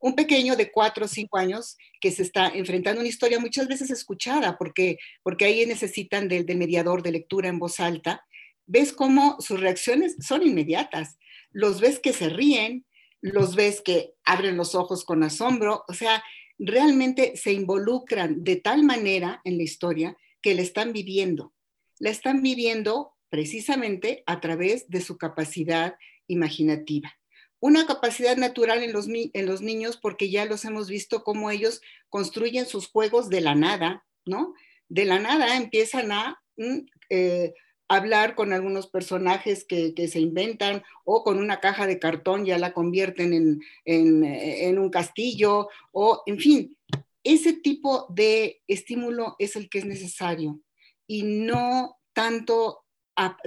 un 0.00 0.14
pequeño 0.14 0.54
de 0.56 0.70
cuatro 0.70 1.06
o 1.06 1.08
cinco 1.08 1.38
años 1.38 1.76
que 2.00 2.10
se 2.10 2.22
está 2.22 2.48
enfrentando 2.48 3.00
a 3.00 3.02
una 3.02 3.08
historia 3.08 3.40
muchas 3.40 3.68
veces 3.68 3.90
escuchada, 3.90 4.58
porque, 4.58 4.98
porque 5.22 5.46
ahí 5.46 5.64
necesitan 5.64 6.28
del, 6.28 6.44
del 6.44 6.58
mediador 6.58 7.02
de 7.02 7.12
lectura 7.12 7.48
en 7.48 7.58
voz 7.58 7.80
alta, 7.80 8.26
ves 8.72 8.94
cómo 8.94 9.36
sus 9.38 9.60
reacciones 9.60 10.16
son 10.20 10.42
inmediatas. 10.42 11.18
Los 11.50 11.82
ves 11.82 12.00
que 12.00 12.14
se 12.14 12.30
ríen, 12.30 12.86
los 13.20 13.54
ves 13.54 13.82
que 13.82 14.14
abren 14.24 14.56
los 14.56 14.74
ojos 14.74 15.04
con 15.04 15.22
asombro, 15.22 15.84
o 15.88 15.92
sea, 15.92 16.24
realmente 16.58 17.36
se 17.36 17.52
involucran 17.52 18.42
de 18.42 18.56
tal 18.56 18.82
manera 18.82 19.42
en 19.44 19.58
la 19.58 19.62
historia 19.62 20.16
que 20.40 20.54
la 20.54 20.62
están 20.62 20.94
viviendo. 20.94 21.52
La 21.98 22.08
están 22.08 22.40
viviendo 22.40 23.12
precisamente 23.28 24.22
a 24.24 24.40
través 24.40 24.88
de 24.88 25.02
su 25.02 25.18
capacidad 25.18 25.96
imaginativa. 26.26 27.12
Una 27.60 27.86
capacidad 27.86 28.38
natural 28.38 28.82
en 28.82 28.94
los, 28.94 29.06
en 29.06 29.46
los 29.46 29.60
niños 29.60 29.98
porque 29.98 30.30
ya 30.30 30.46
los 30.46 30.64
hemos 30.64 30.88
visto 30.88 31.24
cómo 31.24 31.50
ellos 31.50 31.82
construyen 32.08 32.64
sus 32.64 32.88
juegos 32.88 33.28
de 33.28 33.42
la 33.42 33.54
nada, 33.54 34.06
¿no? 34.24 34.54
De 34.88 35.04
la 35.04 35.18
nada 35.18 35.56
empiezan 35.56 36.10
a 36.10 36.42
mm, 36.56 36.78
eh, 37.10 37.52
hablar 37.94 38.34
con 38.34 38.52
algunos 38.52 38.86
personajes 38.86 39.64
que, 39.64 39.92
se 40.08 40.20
inventan 40.20 40.82
o 41.04 41.22
con 41.22 41.38
una 41.38 41.60
caja 41.60 41.86
de 41.86 41.98
cartón 41.98 42.44
ya 42.44 42.58
la 42.58 42.72
convierten 42.72 43.60
en, 43.84 44.78
un 44.78 44.90
castillo 44.90 45.68
o, 45.92 46.22
en 46.26 46.38
fin, 46.38 46.78
ese 47.22 47.52
tipo 47.52 48.06
de 48.08 48.62
estímulo 48.66 49.36
es 49.38 49.56
el 49.56 49.68
que 49.68 49.78
es 49.78 49.84
necesario 49.84 50.60
y 51.06 51.22
no 51.22 51.98
tanto 52.12 52.78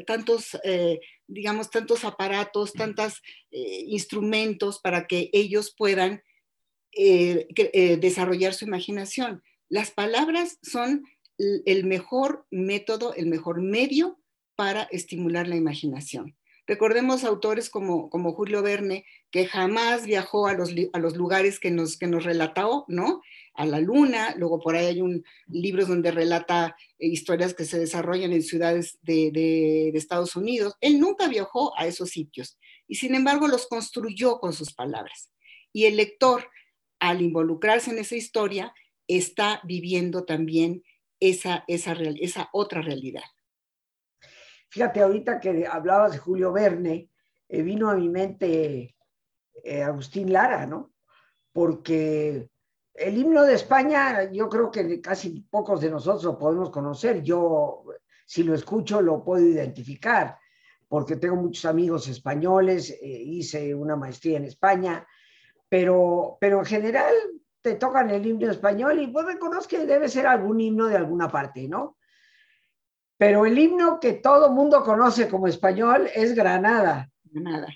tantos, 0.06 0.60
eh, 0.64 1.00
digamos, 1.26 1.72
tantos 1.72 2.06
aparatos, 2.06 2.72
tantos 2.74 3.24
eh, 3.50 3.84
instrumentos 3.88 4.80
para 4.80 5.08
que 5.08 5.32
ellos 5.34 5.74
puedan 5.76 6.22
eh, 6.92 7.48
desarrollar 8.00 8.54
su 8.54 8.66
imaginación. 8.66 9.42
Las 9.68 9.90
palabras 9.90 10.60
son 10.62 11.04
el 11.38 11.84
mejor 11.84 12.46
método, 12.52 13.16
el 13.16 13.26
mejor 13.26 13.60
medio 13.60 14.20
para 14.56 14.84
estimular 14.84 15.48
la 15.48 15.56
imaginación. 15.56 16.36
Recordemos 16.68 17.24
autores 17.24 17.70
como, 17.70 18.10
como 18.10 18.34
Julio 18.34 18.64
Verne, 18.64 19.06
que 19.30 19.46
jamás 19.46 20.06
viajó 20.06 20.48
a 20.48 20.54
los, 20.54 20.72
a 20.94 21.00
los 21.00 21.16
lugares 21.16 21.60
que 21.60 21.70
nos, 21.70 21.98
que 21.98 22.08
nos 22.08 22.24
relató, 22.24 22.86
¿no? 22.88 23.22
A 23.54 23.68
la 23.68 23.80
luna, 23.80 24.34
luego 24.36 24.60
por 24.60 24.76
ahí 24.76 24.88
hay 24.88 25.02
un 25.02 25.24
libros 25.46 25.88
donde 25.88 26.10
relata 26.10 26.76
eh, 26.98 27.08
historias 27.08 27.54
que 27.54 27.66
se 27.66 27.78
desarrollan 27.78 28.34
en 28.34 28.42
ciudades 28.42 28.98
de, 29.04 29.30
de, 29.32 29.92
de 29.94 29.98
Estados 29.98 30.36
Unidos. 30.36 30.74
Él 30.82 31.00
nunca 31.00 31.28
viajó 31.28 31.78
a 31.78 31.86
esos 31.86 32.10
sitios 32.10 32.58
y 32.88 32.96
sin 32.96 33.14
embargo 33.14 33.48
los 33.48 33.68
construyó 33.68 34.40
con 34.40 34.54
sus 34.54 34.74
palabras. 34.74 35.30
Y 35.72 35.86
el 35.86 35.98
lector, 35.98 36.50
al 37.00 37.22
involucrarse 37.22 37.92
en 37.92 38.00
esa 38.00 38.16
historia, 38.16 38.74
está 39.08 39.62
viviendo 39.66 40.26
también 40.26 40.84
esa, 41.20 41.64
esa, 41.68 41.94
esa 42.20 42.50
otra 42.54 42.82
realidad. 42.82 43.24
Fíjate, 44.76 45.02
ahorita 45.02 45.40
que 45.40 45.66
hablabas 45.66 46.12
de 46.12 46.18
Julio 46.18 46.52
Verne, 46.52 47.10
eh, 47.48 47.62
vino 47.62 47.90
a 47.90 47.96
mi 47.96 48.10
mente 48.10 48.98
eh, 49.64 49.82
Agustín 49.82 50.34
Lara, 50.34 50.66
¿no? 50.66 50.92
Porque 51.54 52.50
el 52.94 53.18
himno 53.18 53.44
de 53.44 53.54
España, 53.54 54.30
yo 54.34 54.50
creo 54.50 54.70
que 54.70 55.00
casi 55.00 55.48
pocos 55.50 55.80
de 55.80 55.90
nosotros 55.90 56.26
lo 56.26 56.38
podemos 56.38 56.72
conocer. 56.72 57.24
Yo, 57.24 57.86
si 58.26 58.44
lo 58.44 58.54
escucho, 58.54 59.02
lo 59.02 59.24
puedo 59.24 59.46
identificar, 59.46 60.38
porque 60.90 61.16
tengo 61.16 61.38
muchos 61.38 61.64
amigos 61.64 62.10
españoles, 62.10 62.90
eh, 62.90 62.98
hice 63.02 63.74
una 63.74 63.96
maestría 63.96 64.36
en 64.36 64.44
España, 64.44 65.08
pero, 65.70 66.38
pero 66.38 66.60
en 66.60 66.66
general 66.66 67.14
te 67.62 67.76
tocan 67.76 68.10
el 68.10 68.26
himno 68.26 68.52
español 68.52 69.00
y 69.00 69.08
pues 69.08 69.26
reconozco 69.26 69.70
que 69.70 69.86
debe 69.86 70.10
ser 70.10 70.28
algún 70.28 70.60
himno 70.60 70.88
de 70.88 70.98
alguna 70.98 71.30
parte, 71.30 71.66
¿no? 71.66 71.96
Pero 73.18 73.46
el 73.46 73.58
himno 73.58 74.00
que 74.00 74.14
todo 74.14 74.52
mundo 74.52 74.84
conoce 74.84 75.30
como 75.30 75.48
español 75.48 76.10
es 76.14 76.36
Granada. 76.36 77.10
Granada. 77.24 77.68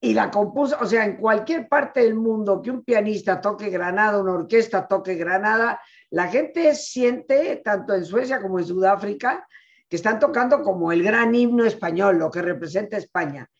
Y 0.00 0.14
la 0.14 0.30
compuso, 0.30 0.76
o 0.80 0.86
sea, 0.86 1.04
en 1.04 1.16
cualquier 1.16 1.68
parte 1.68 2.00
del 2.00 2.14
mundo 2.14 2.62
que 2.62 2.70
un 2.70 2.84
pianista 2.84 3.40
toque 3.40 3.68
Granada, 3.68 4.20
una 4.20 4.34
orquesta 4.34 4.86
toque 4.86 5.16
Granada, 5.16 5.80
la 6.10 6.28
gente 6.28 6.74
siente, 6.74 7.56
tanto 7.64 7.94
en 7.94 8.04
Suecia 8.04 8.40
como 8.40 8.60
en 8.60 8.64
Sudáfrica, 8.64 9.46
que 9.88 9.96
están 9.96 10.20
tocando 10.20 10.62
como 10.62 10.92
el 10.92 11.02
gran 11.02 11.34
himno 11.34 11.64
español, 11.64 12.18
lo 12.18 12.30
que 12.30 12.42
representa 12.42 12.96
España. 12.96 13.50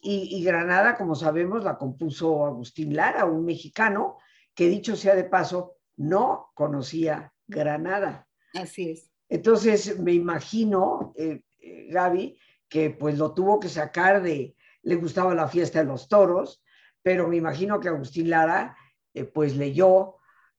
Y, 0.00 0.36
y, 0.36 0.44
Granada, 0.44 0.96
como 0.96 1.14
sabemos, 1.14 1.64
la 1.64 1.78
compuso 1.78 2.44
Agustín 2.44 2.94
Lara, 2.94 3.24
un 3.24 3.44
mexicano 3.44 4.18
que 4.54 4.68
dicho 4.68 4.96
sea 4.96 5.14
de 5.14 5.24
paso, 5.24 5.76
no 5.96 6.50
conocía 6.54 7.32
Granada. 7.46 8.26
Así 8.54 8.90
es. 8.90 9.10
Entonces 9.28 9.98
me 9.98 10.12
imagino, 10.12 11.12
eh, 11.16 11.42
eh, 11.58 11.88
Gaby, 11.90 12.38
que 12.68 12.90
pues 12.90 13.18
lo 13.18 13.34
tuvo 13.34 13.60
que 13.60 13.68
sacar 13.68 14.22
de, 14.22 14.54
le 14.82 14.94
gustaba 14.96 15.34
la 15.34 15.48
fiesta 15.48 15.80
de 15.80 15.86
los 15.86 16.08
toros, 16.08 16.62
pero 17.02 17.28
me 17.28 17.36
imagino 17.36 17.80
que 17.80 17.88
Agustín 17.88 18.30
Lara 18.30 18.76
eh, 19.14 19.24
pues 19.24 19.56
leyó 19.56 20.16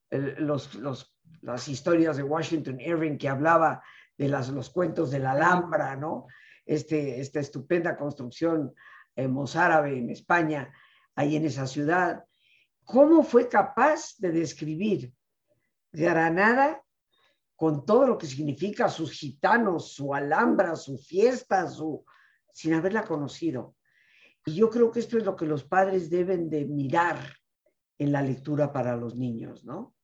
los, 0.09 0.79
las 1.41 1.67
historias 1.67 2.15
de 2.15 2.23
Washington 2.23 2.79
Irving 2.79 3.17
que 3.17 3.27
hablaba 3.27 3.83
de 4.17 4.29
los 4.29 4.69
cuentos 4.69 5.11
de 5.11 5.19
la 5.19 5.31
Alhambra, 5.31 5.97
¿no? 5.97 6.27
Este, 6.65 7.19
esta 7.19 7.41
estupenda 7.41 7.97
construcción 7.97 8.73
mozárabe 9.17 9.97
en 9.97 10.09
España, 10.09 10.71
ahí 11.13 11.35
en 11.35 11.45
esa 11.45 11.67
ciudad. 11.67 12.23
¿Cómo 12.85 13.23
fue 13.23 13.49
capaz 13.49 14.15
de 14.19 14.31
describir 14.31 15.13
Granada 15.91 16.81
con 17.57 17.85
todo 17.85 18.05
lo 18.05 18.17
que 18.19 18.27
significa 18.27 18.87
sus 18.87 19.11
gitanos, 19.11 19.91
su 19.91 20.13
alhambra, 20.13 20.75
su 20.75 20.99
fiesta, 20.99 21.67
su, 21.67 22.05
sin 22.53 22.75
haberla 22.75 23.03
conocido. 23.03 23.75
Y 24.45 24.53
yo 24.53 24.69
creo 24.69 24.91
que 24.91 24.99
esto 24.99 25.17
es 25.17 25.25
lo 25.25 25.35
que 25.35 25.47
los 25.47 25.63
padres 25.63 26.09
deben 26.11 26.51
de 26.51 26.65
mirar 26.65 27.17
en 27.97 28.11
la 28.11 28.21
lectura 28.21 28.71
para 28.71 28.95
los 28.95 29.15
niños, 29.15 29.65
¿no? 29.65 29.95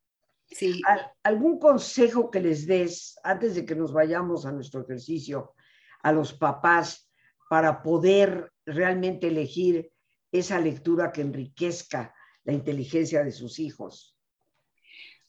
Sí. 0.47 0.81
¿Algún 1.21 1.59
consejo 1.59 2.31
que 2.31 2.41
les 2.41 2.65
des 2.65 3.19
antes 3.23 3.53
de 3.53 3.65
que 3.65 3.75
nos 3.75 3.93
vayamos 3.93 4.47
a 4.47 4.51
nuestro 4.51 4.81
ejercicio 4.81 5.53
a 6.01 6.11
los 6.11 6.33
papás 6.33 7.09
para 7.49 7.83
poder 7.83 8.51
realmente 8.65 9.27
elegir 9.27 9.91
esa 10.31 10.59
lectura 10.59 11.11
que 11.11 11.21
enriquezca 11.21 12.15
la 12.45 12.53
inteligencia 12.53 13.23
de 13.23 13.31
sus 13.31 13.59
hijos? 13.59 14.17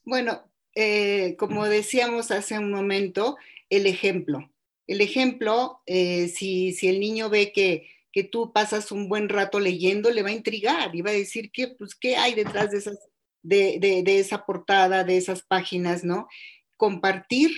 Bueno, 0.04 0.50
eh, 0.74 1.36
como 1.38 1.64
decíamos 1.66 2.30
hace 2.30 2.58
un 2.58 2.70
momento, 2.70 3.36
el 3.70 3.86
ejemplo. 3.86 4.50
El 4.86 5.00
ejemplo, 5.00 5.80
eh, 5.86 6.28
si, 6.28 6.72
si, 6.72 6.88
el 6.88 7.00
niño 7.00 7.30
ve 7.30 7.52
que, 7.52 7.88
que, 8.12 8.24
tú 8.24 8.52
pasas 8.52 8.92
un 8.92 9.08
buen 9.08 9.28
rato 9.28 9.60
leyendo, 9.60 10.10
le 10.10 10.22
va 10.22 10.28
a 10.28 10.32
intrigar 10.32 10.94
y 10.94 11.00
va 11.00 11.10
a 11.10 11.14
decir 11.14 11.50
que, 11.52 11.68
pues, 11.68 11.94
qué 11.94 12.16
hay 12.16 12.34
detrás 12.34 12.70
de, 12.70 12.78
esas, 12.78 12.98
de, 13.42 13.78
de, 13.80 14.02
de 14.02 14.18
esa 14.18 14.44
portada, 14.44 15.04
de 15.04 15.16
esas 15.16 15.42
páginas, 15.42 16.04
¿no? 16.04 16.28
Compartir 16.76 17.50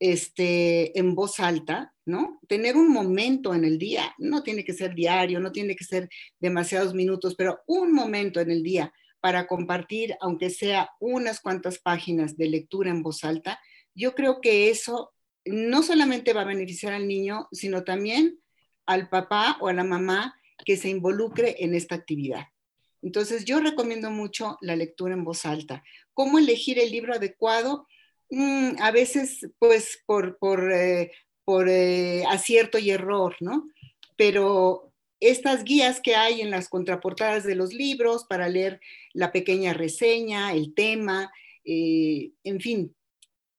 este, 0.00 0.98
en 0.98 1.14
voz 1.14 1.38
alta, 1.38 1.94
¿no? 2.04 2.40
Tener 2.48 2.76
un 2.76 2.90
momento 2.90 3.54
en 3.54 3.64
el 3.64 3.78
día, 3.78 4.12
no 4.18 4.42
tiene 4.42 4.64
que 4.64 4.72
ser 4.72 4.94
diario, 4.94 5.38
no 5.38 5.52
tiene 5.52 5.76
que 5.76 5.84
ser 5.84 6.08
demasiados 6.40 6.92
minutos, 6.92 7.36
pero 7.36 7.60
un 7.68 7.92
momento 7.92 8.40
en 8.40 8.50
el 8.50 8.64
día 8.64 8.92
para 9.22 9.46
compartir, 9.46 10.16
aunque 10.20 10.50
sea 10.50 10.90
unas 10.98 11.40
cuantas 11.40 11.78
páginas 11.78 12.36
de 12.36 12.48
lectura 12.48 12.90
en 12.90 13.04
voz 13.04 13.22
alta, 13.22 13.60
yo 13.94 14.16
creo 14.16 14.40
que 14.40 14.68
eso 14.68 15.14
no 15.44 15.84
solamente 15.84 16.32
va 16.32 16.40
a 16.40 16.46
beneficiar 16.46 16.92
al 16.92 17.06
niño, 17.06 17.46
sino 17.52 17.84
también 17.84 18.40
al 18.84 19.08
papá 19.08 19.58
o 19.60 19.68
a 19.68 19.72
la 19.72 19.84
mamá 19.84 20.34
que 20.64 20.76
se 20.76 20.88
involucre 20.88 21.54
en 21.60 21.74
esta 21.74 21.94
actividad. 21.94 22.46
Entonces, 23.00 23.44
yo 23.44 23.60
recomiendo 23.60 24.10
mucho 24.10 24.58
la 24.60 24.74
lectura 24.74 25.14
en 25.14 25.24
voz 25.24 25.46
alta. 25.46 25.84
¿Cómo 26.14 26.38
elegir 26.38 26.80
el 26.80 26.90
libro 26.90 27.14
adecuado? 27.14 27.86
Mm, 28.28 28.80
a 28.80 28.90
veces, 28.90 29.48
pues, 29.60 30.02
por, 30.04 30.36
por, 30.38 30.72
eh, 30.72 31.12
por 31.44 31.68
eh, 31.68 32.24
acierto 32.28 32.76
y 32.78 32.90
error, 32.90 33.36
¿no? 33.38 33.68
Pero 34.16 34.91
estas 35.22 35.62
guías 35.62 36.00
que 36.00 36.16
hay 36.16 36.40
en 36.40 36.50
las 36.50 36.68
contraportadas 36.68 37.44
de 37.44 37.54
los 37.54 37.72
libros 37.72 38.24
para 38.24 38.48
leer 38.48 38.80
la 39.12 39.30
pequeña 39.30 39.72
reseña, 39.72 40.52
el 40.52 40.74
tema, 40.74 41.30
eh, 41.64 42.32
en 42.42 42.60
fin, 42.60 42.96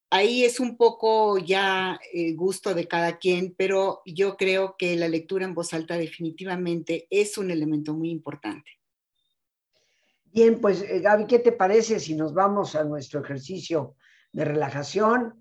ahí 0.09 0.43
es 0.43 0.59
un 0.59 0.75
poco 0.75 1.37
ya 1.37 1.97
eh, 2.13 2.33
gusto 2.33 2.73
de 2.73 2.87
cada 2.87 3.17
quien, 3.17 3.55
pero 3.57 4.01
yo 4.05 4.35
creo 4.35 4.75
que 4.77 4.97
la 4.97 5.07
lectura 5.07 5.45
en 5.45 5.53
voz 5.53 5.73
alta 5.73 5.97
definitivamente 5.97 7.07
es 7.09 7.37
un 7.37 7.49
elemento 7.49 7.93
muy 7.93 8.09
importante. 8.09 8.71
Bien, 10.25 10.59
pues 10.59 10.81
eh, 10.81 10.99
Gaby, 10.99 11.27
¿qué 11.27 11.39
te 11.39 11.53
parece 11.53 12.01
si 12.01 12.13
nos 12.13 12.33
vamos 12.33 12.75
a 12.75 12.83
nuestro 12.83 13.21
ejercicio 13.21 13.95
de 14.31 14.45
relajación? 14.45 15.39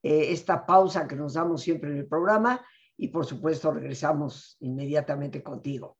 esta 0.00 0.64
pausa 0.64 1.08
que 1.08 1.16
nos 1.16 1.34
damos 1.34 1.60
siempre 1.60 1.90
en 1.90 1.98
el 1.98 2.06
programa 2.06 2.64
y 2.98 3.08
por 3.08 3.24
supuesto 3.24 3.70
regresamos 3.70 4.56
inmediatamente 4.60 5.42
contigo. 5.42 5.96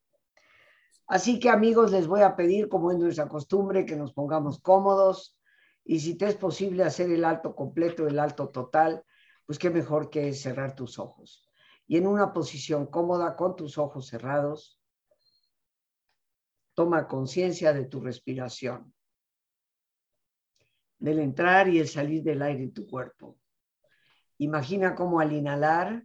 Así 1.07 1.39
que 1.39 1.49
amigos, 1.49 1.93
les 1.93 2.07
voy 2.07 2.21
a 2.21 2.37
pedir, 2.37 2.69
como 2.69 2.91
es 2.91 2.99
nuestra 2.99 3.29
costumbre, 3.29 3.87
que 3.87 3.97
nos 3.97 4.13
pongamos 4.13 4.61
cómodos 4.61 5.39
y 5.85 6.01
si 6.01 6.17
te 6.17 6.27
es 6.27 6.37
posible 6.37 6.83
hacer 6.83 7.11
el 7.11 7.25
alto 7.25 7.55
completo, 7.55 8.07
el 8.07 8.19
alto 8.19 8.51
total, 8.51 9.03
pues 9.47 9.59
qué 9.59 9.71
mejor 9.71 10.11
que 10.11 10.35
cerrar 10.35 10.75
tus 10.75 10.99
ojos. 10.99 11.49
Y 11.87 11.97
en 11.97 12.07
una 12.07 12.35
posición 12.35 12.87
cómoda, 12.87 13.37
con 13.37 13.57
tus 13.57 13.79
ojos 13.79 14.09
cerrados, 14.09 14.79
toma 16.75 17.09
conciencia 17.09 17.73
de 17.73 17.87
tu 17.87 18.01
respiración, 18.01 18.93
del 20.99 21.21
entrar 21.21 21.69
y 21.69 21.79
el 21.79 21.89
salir 21.89 22.23
del 22.23 22.43
aire 22.43 22.65
en 22.65 22.75
tu 22.75 22.87
cuerpo. 22.87 23.39
Imagina 24.37 24.95
cómo 24.95 25.21
al 25.21 25.33
inhalar 25.33 26.05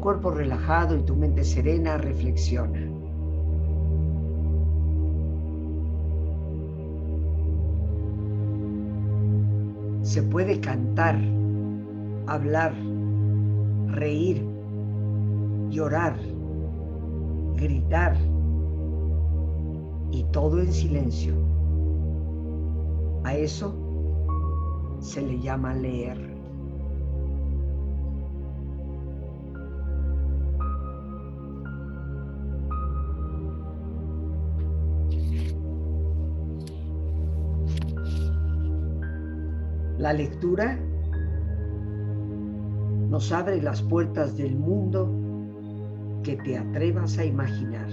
Cuerpo 0.00 0.30
relajado 0.30 0.96
y 0.96 1.02
tu 1.02 1.14
mente 1.14 1.44
serena, 1.44 1.98
reflexiona. 1.98 2.80
Se 10.02 10.22
puede 10.22 10.60
cantar, 10.60 11.18
hablar, 12.26 12.74
reír, 13.88 14.44
llorar, 15.68 16.16
gritar 17.56 18.16
y 20.10 20.24
todo 20.32 20.60
en 20.60 20.72
silencio. 20.72 21.34
A 23.24 23.34
eso 23.34 23.74
se 25.00 25.22
le 25.22 25.38
llama 25.40 25.74
leer. 25.74 26.29
La 40.00 40.14
lectura 40.14 40.78
nos 43.10 43.30
abre 43.32 43.60
las 43.60 43.82
puertas 43.82 44.34
del 44.34 44.56
mundo 44.56 45.12
que 46.22 46.36
te 46.36 46.56
atrevas 46.56 47.18
a 47.18 47.24
imaginar. 47.26 47.90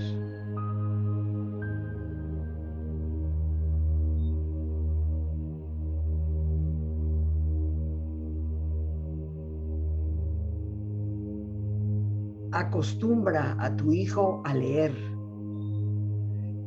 Acostumbra 12.53 13.57
a 13.59 13.75
tu 13.75 13.91
hijo 13.91 14.41
a 14.45 14.53
leer. 14.53 14.95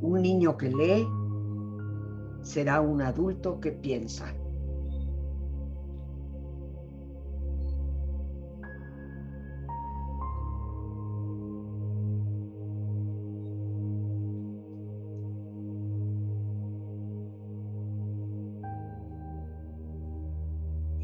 Un 0.02 0.20
niño 0.20 0.58
que 0.58 0.68
lee 0.68 1.08
será 2.42 2.82
un 2.82 3.00
adulto 3.00 3.58
que 3.58 3.72
piensa. 3.72 4.34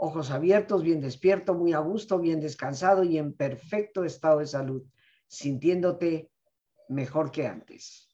ojos 0.00 0.30
abiertos, 0.30 0.82
bien 0.82 1.00
despierto, 1.00 1.54
muy 1.54 1.74
a 1.74 1.78
gusto, 1.78 2.18
bien 2.18 2.40
descansado 2.40 3.04
y 3.04 3.18
en 3.18 3.34
perfecto 3.34 4.04
estado 4.04 4.38
de 4.38 4.46
salud, 4.46 4.82
sintiéndote 5.28 6.30
mejor 6.88 7.30
que 7.30 7.46
antes. 7.46 8.08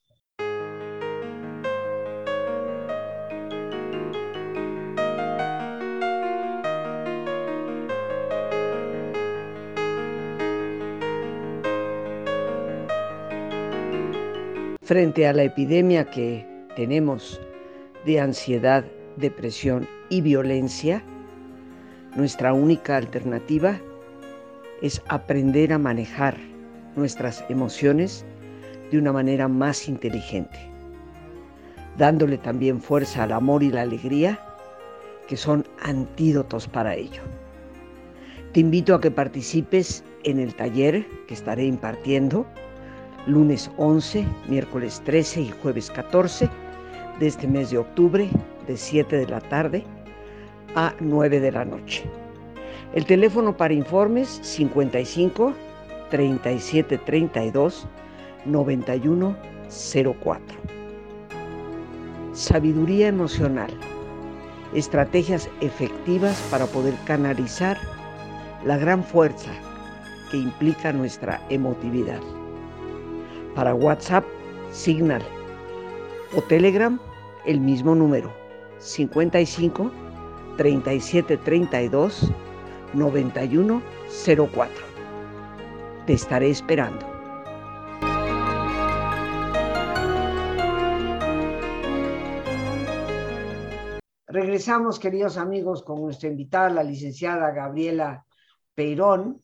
Frente 14.83 15.27
a 15.27 15.33
la 15.33 15.43
epidemia 15.43 16.11
que 16.11 16.47
tenemos 16.77 17.41
de 18.05 18.21
ansiedad, 18.21 18.85
depresión 19.17 19.89
y 20.11 20.21
violencia, 20.21 21.05
nuestra 22.17 22.55
única 22.55 22.97
alternativa 22.97 23.79
es 24.81 25.03
aprender 25.09 25.73
a 25.73 25.79
manejar 25.79 26.37
nuestras 26.97 27.45
emociones 27.51 28.25
de 28.91 28.99
una 28.99 29.13
manera 29.13 29.49
más 29.49 29.87
inteligente, 29.87 30.59
dándole 31.99 32.39
también 32.39 32.81
fuerza 32.81 33.25
al 33.25 33.33
amor 33.33 33.63
y 33.63 33.71
la 33.71 33.83
alegría, 33.83 34.41
que 35.29 35.37
son 35.37 35.67
antídotos 35.83 36.67
para 36.67 36.95
ello. 36.95 37.23
Te 38.53 38.61
invito 38.61 38.95
a 38.95 39.01
que 39.01 39.11
participes 39.11 40.03
en 40.25 40.41
el 40.41 40.55
taller 40.55 41.07
que 41.29 41.35
estaré 41.35 41.67
impartiendo 41.67 42.47
lunes 43.27 43.71
11, 43.77 44.25
miércoles 44.49 45.03
13 45.05 45.43
y 45.43 45.51
jueves 45.63 45.91
14 45.91 46.49
de 47.21 47.27
este 47.27 47.47
mes 47.47 47.71
de 47.71 47.79
octubre 47.79 48.31
de 48.67 48.77
7 48.77 49.17
de 49.17 49.27
la 49.27 49.41
tarde 49.41 49.85
a 50.77 50.95
9 51.01 51.41
de 51.41 51.51
la 51.51 51.65
noche. 51.65 52.05
El 52.95 53.05
teléfono 53.05 53.57
para 53.57 53.75
informes 53.75 54.39
55 54.43 55.53
37 56.11 56.99
32 56.99 57.87
91 58.45 59.37
04. 60.23 60.59
Sabiduría 62.33 63.09
emocional. 63.09 63.71
Estrategias 64.75 65.49
efectivas 65.61 66.41
para 66.51 66.67
poder 66.67 66.95
canalizar 67.07 67.79
la 68.65 68.77
gran 68.77 69.03
fuerza 69.03 69.51
que 70.31 70.37
implica 70.37 70.93
nuestra 70.93 71.41
emotividad. 71.49 72.21
Para 73.55 73.75
WhatsApp, 73.75 74.25
Signal 74.71 75.23
o 76.37 76.43
Telegram, 76.43 77.01
el 77.47 77.61
mismo 77.61 77.95
número 77.95 78.31
55 78.79 79.91
3732 80.57 82.33
9104. 82.95 84.75
Te 86.07 86.13
estaré 86.13 86.51
esperando. 86.51 87.17
Regresamos, 94.27 94.99
queridos 94.99 95.39
amigos, 95.39 95.83
con 95.83 96.03
nuestra 96.03 96.29
invitada, 96.29 96.69
la 96.69 96.83
licenciada 96.83 97.53
Gabriela 97.53 98.27
Peirón. 98.75 99.43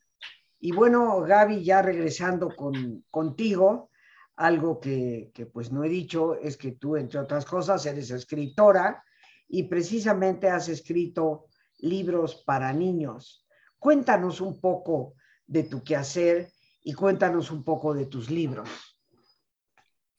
Y 0.61 0.73
bueno, 0.73 1.21
Gaby, 1.23 1.65
ya 1.65 1.83
regresando 1.83 2.55
con, 2.55 3.05
contigo, 3.11 3.91
algo 4.37 4.81
que, 4.81 5.31
que 5.33 5.47
pues 5.47 5.73
no 5.73 5.83
he 5.83 5.89
dicho 5.89 6.35
es 6.35 6.57
que 6.57 6.73
tú, 6.73 6.97
entre 6.97 7.21
otras 7.21 7.45
cosas, 7.45 7.85
eres 7.87 8.11
escritora, 8.11 9.03
y 9.53 9.65
precisamente 9.65 10.49
has 10.49 10.71
escrito 10.71 11.47
libros 11.81 12.43
para 12.47 12.73
niños. 12.73 13.45
Cuéntanos 13.79 14.41
un 14.41 14.59
poco 14.59 15.15
de 15.47 15.65
tu 15.65 15.85
quehacer 15.85 16.51
y 16.83 16.95
cuéntanos 16.95 17.51
un 17.51 17.63
poco 17.63 17.93
de 17.93 18.07
tus 18.07 18.31
libros. 18.31 18.71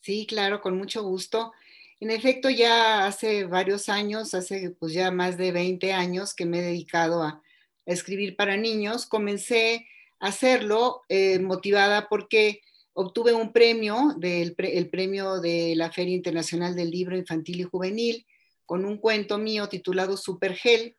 Sí, 0.02 0.28
claro, 0.28 0.62
con 0.62 0.78
mucho 0.78 1.02
gusto. 1.02 1.52
En 2.00 2.12
efecto, 2.12 2.52
ya 2.52 3.08
hace 3.08 3.46
varios 3.46 3.89
años, 3.89 4.36
hace 4.36 4.69
pues 4.69 4.93
ya 4.93 5.10
más 5.10 5.36
de 5.36 5.52
20 5.52 5.93
años 5.93 6.36
que 6.36 6.46
me 6.46 6.60
he 6.60 6.62
dedicado 6.62 7.24
a, 7.24 7.41
escribir 7.86 8.38
para 8.38 8.56
niños. 8.56 9.08
Comencé 9.08 9.88
a 10.19 10.28
hacerlo 10.28 11.02
eh, 11.10 11.39
motivada 11.39 12.08
porque 12.08 12.62
obtuve 12.93 13.34
un 13.34 13.52
premio, 13.52 14.13
del, 14.17 14.56
el 14.60 14.89
premio 14.89 15.41
de 15.41 15.74
la 15.76 15.91
Feria 15.91 16.15
Internacional 16.15 16.76
del 16.76 16.91
Libro 16.91 17.17
Infantil 17.17 17.62
y 17.62 17.63
Juvenil, 17.63 18.26
con 18.74 18.86
un 18.86 18.98
cuento 18.98 19.38
mío 19.38 19.70
titulado 19.70 20.18
Super 20.18 20.56
Gel, 20.56 20.96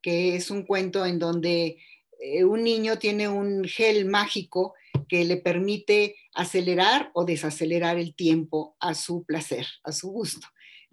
que 0.00 0.36
es 0.36 0.50
un 0.50 0.64
cuento 0.64 1.04
en 1.04 1.18
donde 1.18 1.76
eh, 2.18 2.44
un 2.44 2.64
niño 2.64 2.98
tiene 2.98 3.28
un 3.28 3.62
gel 3.64 4.06
mágico 4.06 4.72
que 5.06 5.26
le 5.26 5.36
permite 5.36 6.16
acelerar 6.32 7.10
o 7.12 7.26
desacelerar 7.26 7.98
el 7.98 8.14
tiempo 8.14 8.74
a 8.80 8.94
su 8.94 9.22
placer, 9.24 9.66
a 9.84 9.92
su 9.92 10.08
gusto. 10.08 10.46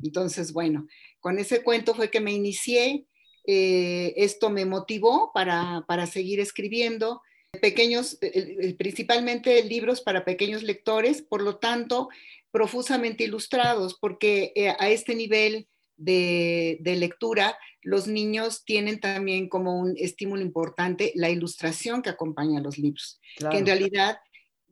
Entonces, 0.04 0.52
bueno, 0.52 0.86
con 1.22 1.40
ese 1.40 1.64
cuento 1.64 1.96
fue 1.96 2.12
que 2.12 2.20
me 2.20 2.34
inicié. 2.34 3.06
Eh, 3.46 4.14
esto 4.18 4.50
me 4.50 4.66
motivó 4.66 5.32
para, 5.34 5.86
seguir 6.12 6.42
escribiendo 6.42 7.22
pequeños, 7.62 8.20
principalmente 8.78 9.64
libros 9.64 10.02
para 10.02 10.26
pequeños 10.26 10.62
lectores, 10.64 11.22
por 11.22 11.42
lo 11.42 11.56
tanto, 11.56 12.10
profusamente 12.52 13.24
ilustrados, 13.24 13.98
porque 13.98 14.52
eh, 14.58 14.74
a 14.78 14.90
este 14.90 15.16
nivel 15.16 15.70
de, 15.98 16.80
lectura, 16.98 17.58
los 17.82 18.08
niños 18.08 18.64
tienen 18.64 19.00
también 19.00 19.50
como 19.50 19.80
un 19.80 19.96
estímulo 19.98 20.42
importante 20.42 21.12
la 21.16 21.30
ilustración 21.30 22.02
que 22.02 22.10
acompaña 22.10 22.60
a 22.60 22.64
los 22.64 22.78
libros, 22.78 23.20
que 23.38 23.58
en 23.58 23.66
realidad 23.66 24.20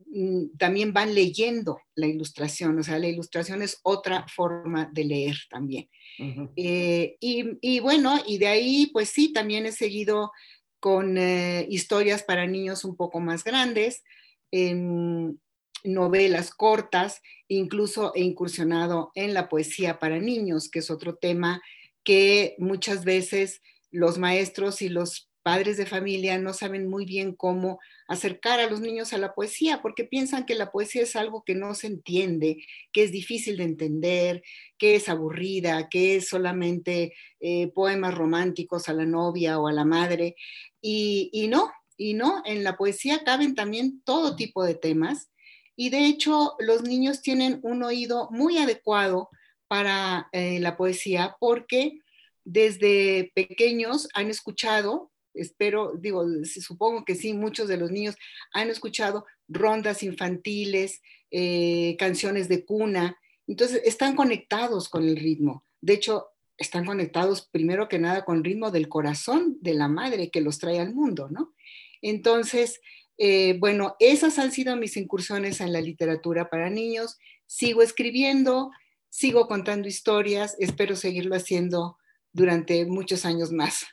mm, 0.06 0.56
también 0.56 0.92
van 0.92 1.14
leyendo 1.14 1.78
la 1.94 2.06
ilustración, 2.06 2.78
o 2.78 2.82
sea, 2.82 2.98
la 2.98 3.08
ilustración 3.08 3.62
es 3.62 3.80
otra 3.82 4.26
forma 4.28 4.88
de 4.92 5.04
leer 5.04 5.36
también. 5.50 5.88
Eh, 6.56 7.16
y, 7.20 7.80
bueno, 7.80 8.18
y 8.26 8.38
de 8.38 8.46
ahí, 8.46 8.86
pues 8.92 9.10
sí, 9.10 9.32
también 9.32 9.66
he 9.66 9.72
seguido 9.72 10.32
con 10.80 11.18
eh, 11.18 11.66
historias 11.68 12.22
para 12.22 12.46
niños 12.46 12.84
un 12.84 12.96
poco 12.96 13.20
más 13.20 13.44
grandes 13.44 14.02
novelas 15.86 16.50
cortas, 16.50 17.22
incluso 17.48 18.12
he 18.14 18.22
incursionado 18.22 19.12
en 19.14 19.34
la 19.34 19.48
poesía 19.48 19.98
para 19.98 20.18
niños, 20.18 20.68
que 20.68 20.80
es 20.80 20.90
otro 20.90 21.16
tema 21.16 21.62
que 22.04 22.54
muchas 22.58 23.04
veces 23.04 23.62
los 23.90 24.18
maestros 24.18 24.82
y 24.82 24.88
los 24.88 25.28
padres 25.46 25.76
de 25.76 25.86
familia 25.86 26.38
no 26.38 26.52
saben 26.52 26.88
muy 26.88 27.04
bien 27.04 27.32
cómo 27.32 27.78
acercar 28.08 28.58
a 28.58 28.68
los 28.68 28.80
niños 28.80 29.12
a 29.12 29.18
la 29.18 29.32
poesía, 29.32 29.80
porque 29.80 30.02
piensan 30.02 30.44
que 30.44 30.56
la 30.56 30.72
poesía 30.72 31.02
es 31.02 31.14
algo 31.14 31.44
que 31.44 31.54
no 31.54 31.72
se 31.76 31.86
entiende, 31.86 32.64
que 32.92 33.04
es 33.04 33.12
difícil 33.12 33.56
de 33.56 33.62
entender, 33.62 34.42
que 34.76 34.96
es 34.96 35.08
aburrida, 35.08 35.88
que 35.88 36.16
es 36.16 36.28
solamente 36.28 37.14
eh, 37.38 37.68
poemas 37.68 38.14
románticos 38.16 38.88
a 38.88 38.92
la 38.92 39.04
novia 39.04 39.60
o 39.60 39.68
a 39.68 39.72
la 39.72 39.84
madre. 39.84 40.34
Y, 40.80 41.46
no, 41.48 41.70
y 41.96 42.14
no, 42.14 42.42
en 42.44 42.64
la 42.64 42.76
poesía 42.76 43.22
caben 43.24 43.54
también 43.54 44.02
todo 44.04 44.34
tipo 44.34 44.64
de 44.64 44.74
temas 44.74 45.30
y 45.76 45.90
de 45.90 46.06
hecho, 46.06 46.56
los 46.58 46.82
niños 46.82 47.20
tienen 47.20 47.60
un 47.62 47.82
oído 47.82 48.28
muy 48.30 48.56
adecuado 48.58 49.28
para 49.68 50.28
eh, 50.32 50.58
la 50.60 50.76
poesía 50.76 51.36
porque 51.38 52.00
desde 52.44 53.32
pequeños 53.34 54.08
han 54.14 54.30
escuchado, 54.30 55.12
espero, 55.34 55.92
digo, 55.98 56.24
supongo 56.44 57.04
que 57.04 57.14
sí, 57.14 57.34
muchos 57.34 57.68
de 57.68 57.76
los 57.76 57.90
niños 57.90 58.16
han 58.52 58.70
escuchado 58.70 59.26
rondas 59.48 60.02
infantiles, 60.02 61.02
eh, 61.30 61.96
canciones 61.98 62.48
de 62.48 62.64
cuna, 62.64 63.18
entonces 63.46 63.82
están 63.84 64.16
conectados 64.16 64.88
con 64.88 65.06
el 65.06 65.16
ritmo. 65.16 65.64
De 65.80 65.94
hecho, 65.94 66.28
están 66.56 66.86
conectados 66.86 67.48
primero 67.50 67.88
que 67.88 67.98
nada 67.98 68.24
con 68.24 68.38
el 68.38 68.44
ritmo 68.44 68.70
del 68.70 68.88
corazón 68.88 69.58
de 69.60 69.74
la 69.74 69.88
madre 69.88 70.30
que 70.30 70.40
los 70.40 70.58
trae 70.58 70.80
al 70.80 70.94
mundo, 70.94 71.28
¿no? 71.30 71.54
Entonces, 72.00 72.80
eh, 73.18 73.56
bueno, 73.58 73.96
esas 73.98 74.38
han 74.38 74.52
sido 74.52 74.76
mis 74.76 74.96
incursiones 74.96 75.60
en 75.60 75.72
la 75.72 75.80
literatura 75.80 76.50
para 76.50 76.70
niños. 76.70 77.18
Sigo 77.46 77.82
escribiendo, 77.82 78.70
sigo 79.08 79.46
contando 79.46 79.88
historias, 79.88 80.56
espero 80.58 80.96
seguirlo 80.96 81.34
haciendo 81.34 81.96
durante 82.32 82.84
muchos 82.84 83.24
años 83.24 83.52
más. 83.52 83.86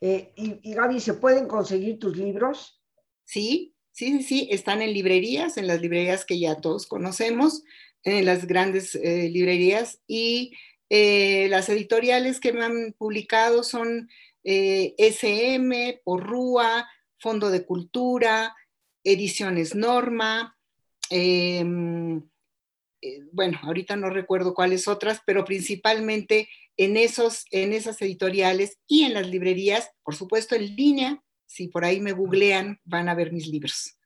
Eh, 0.00 0.32
y, 0.36 0.74
Gaby, 0.74 1.00
¿se 1.00 1.14
pueden 1.14 1.46
conseguir 1.46 1.98
tus 1.98 2.16
libros? 2.16 2.82
Sí, 3.24 3.74
sí, 3.92 4.18
sí, 4.18 4.22
sí, 4.22 4.48
están 4.50 4.82
en 4.82 4.92
librerías, 4.92 5.56
en 5.56 5.66
las 5.66 5.80
librerías 5.80 6.24
que 6.24 6.38
ya 6.38 6.56
todos 6.56 6.86
conocemos, 6.86 7.62
en 8.02 8.24
las 8.24 8.46
grandes 8.46 8.94
eh, 8.94 9.28
librerías 9.30 10.00
y 10.06 10.52
las 10.92 11.68
editoriales 11.68 12.40
que 12.40 12.52
me 12.52 12.64
han 12.64 12.94
publicado 12.98 13.62
son 13.62 14.08
SM, 14.42 16.00
Porrúa, 16.02 16.88
Fondo 17.20 17.50
de 17.50 17.64
Cultura, 17.64 18.54
Ediciones 19.04 19.74
Norma, 19.74 20.56
em, 21.10 22.22
eh, 23.02 23.20
bueno, 23.32 23.58
ahorita 23.62 23.96
no 23.96 24.10
recuerdo 24.10 24.54
cuáles 24.54 24.88
otras, 24.88 25.20
pero 25.24 25.44
principalmente 25.44 26.48
en, 26.76 26.96
esos, 26.96 27.44
en 27.50 27.72
esas 27.72 28.00
editoriales 28.02 28.78
y 28.86 29.04
en 29.04 29.14
las 29.14 29.26
librerías, 29.26 29.90
por 30.02 30.14
supuesto 30.14 30.54
en 30.54 30.76
línea, 30.76 31.22
si 31.46 31.68
por 31.68 31.84
ahí 31.84 32.00
me 32.00 32.12
googlean, 32.12 32.78
van 32.84 33.08
a 33.08 33.14
ver 33.14 33.32
mis 33.32 33.46
libros. 33.46 33.98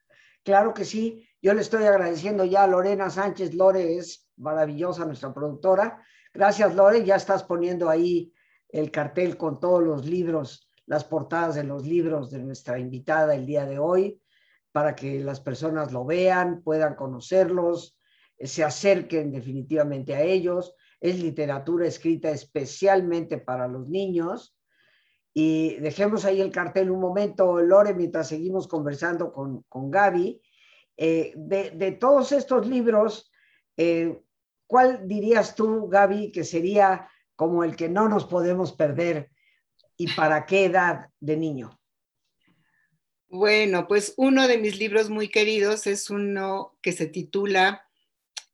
Claro 0.43 0.73
que 0.73 0.85
sí, 0.85 1.27
yo 1.41 1.53
le 1.53 1.61
estoy 1.61 1.83
agradeciendo 1.83 2.45
ya 2.45 2.63
a 2.63 2.67
Lorena 2.67 3.09
Sánchez, 3.09 3.53
Lore 3.53 3.97
es 3.97 4.27
maravillosa 4.37 5.05
nuestra 5.05 5.33
productora. 5.33 6.03
Gracias 6.33 6.75
Lore, 6.75 7.03
ya 7.03 7.15
estás 7.15 7.43
poniendo 7.43 7.89
ahí 7.89 8.33
el 8.69 8.91
cartel 8.91 9.37
con 9.37 9.59
todos 9.59 9.83
los 9.83 10.05
libros 10.05 10.69
las 10.87 11.03
portadas 11.03 11.55
de 11.55 11.63
los 11.63 11.85
libros 11.85 12.29
de 12.29 12.39
nuestra 12.39 12.79
invitada 12.79 13.35
el 13.35 13.45
día 13.45 13.65
de 13.65 13.79
hoy, 13.79 14.21
para 14.71 14.95
que 14.95 15.19
las 15.19 15.39
personas 15.39 15.91
lo 15.91 16.05
vean, 16.05 16.61
puedan 16.61 16.95
conocerlos, 16.95 17.97
eh, 18.37 18.47
se 18.47 18.63
acerquen 18.63 19.31
definitivamente 19.31 20.15
a 20.15 20.21
ellos. 20.21 20.75
Es 20.99 21.19
literatura 21.19 21.87
escrita 21.87 22.29
especialmente 22.29 23.37
para 23.37 23.67
los 23.67 23.87
niños. 23.87 24.57
Y 25.33 25.75
dejemos 25.75 26.25
ahí 26.25 26.39
el 26.41 26.51
cartel 26.51 26.91
un 26.91 27.01
momento, 27.01 27.59
Lore, 27.61 27.93
mientras 27.93 28.29
seguimos 28.29 28.67
conversando 28.67 29.31
con, 29.33 29.63
con 29.63 29.91
Gaby. 29.91 30.41
Eh, 30.97 31.33
de, 31.35 31.91
todos 31.93 32.31
estos 32.31 32.65
libros, 32.67 33.31
eh, 33.75 34.21
¿cuál 34.65 35.07
dirías 35.07 35.55
tú, 35.55 35.89
Gaby, 35.89 36.31
que 36.31 36.45
sería 36.45 37.09
como 37.35 37.65
el 37.65 37.75
que 37.75 37.89
no 37.89 38.07
nos 38.07 38.25
podemos 38.25 38.71
perder 38.71 39.29
y 39.97 40.07
para 40.13 40.45
qué 40.45 40.65
edad 40.65 41.09
de 41.19 41.37
niño? 41.37 41.79
Bueno, 43.27 43.87
pues 43.87 44.13
uno 44.17 44.47
de 44.47 44.57
mis 44.57 44.79
libros 44.79 45.09
muy 45.09 45.27
queridos 45.29 45.87
es 45.87 46.09
uno 46.09 46.77
que 46.81 46.91
se 46.91 47.07
titula 47.07 47.85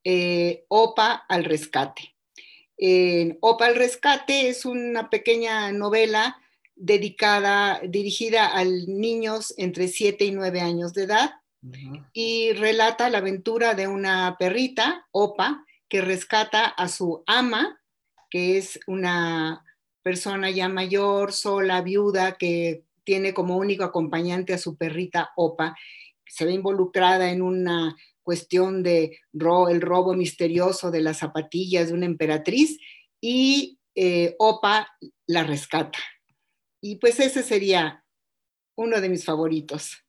eh, 0.04 0.66
Opa 0.70 1.26
al 1.30 1.44
rescate. 1.44 2.16
Opa 3.42 3.68
al 3.68 3.76
rescate 3.76 4.50
es 4.50 4.66
una 4.66 5.12
pequeña 5.12 5.72
novela 5.72 6.42
dedicada, 6.76 7.80
dirigida 7.88 8.58
a 8.58 8.64
niños 8.66 9.54
entre 9.58 9.88
7 9.88 10.26
y 10.26 10.32
9 10.32 10.62
años 10.62 10.94
de 10.94 11.04
edad 11.04 11.32
y 12.12 12.54
relata 12.54 13.10
la 13.12 13.20
aventura 13.20 13.76
de 13.76 13.88
una 13.88 14.36
perrita, 14.40 15.08
Opa, 15.12 15.64
que 15.88 16.02
rescata 16.02 16.66
a 16.66 16.88
su 16.88 17.24
ama, 17.28 17.80
que 18.32 18.58
es 18.58 18.80
una 18.88 19.64
persona 20.02 20.50
ya 20.50 20.70
mayor, 20.70 21.34
sola, 21.34 21.82
viuda, 21.82 22.34
que 22.34 22.84
tiene 23.04 23.34
como 23.34 23.58
único 23.58 23.84
acompañante 23.84 24.54
a 24.54 24.58
su 24.58 24.78
perrita 24.78 25.32
Opa, 25.36 25.76
se 26.28 26.46
ve 26.46 26.54
involucrada 26.54 27.32
en 27.32 27.42
una 27.42 27.96
cuestión 28.24 28.84
de 28.84 29.20
el 29.34 29.82
robo 29.82 30.14
misterioso 30.14 30.92
de 30.92 31.02
las 31.02 31.18
zapatillas 31.18 31.88
de 31.88 31.94
una 31.94 32.06
emperatriz 32.06 32.80
y 33.20 33.80
eh, 33.96 34.36
Opa 34.40 34.88
la 35.28 35.44
rescata. 35.44 36.00
Y 36.80 36.96
pues 36.98 37.20
ese 37.20 37.44
sería 37.44 38.04
uno 38.76 39.02
de 39.02 39.10
mis 39.10 39.26
favoritos. 39.26 40.04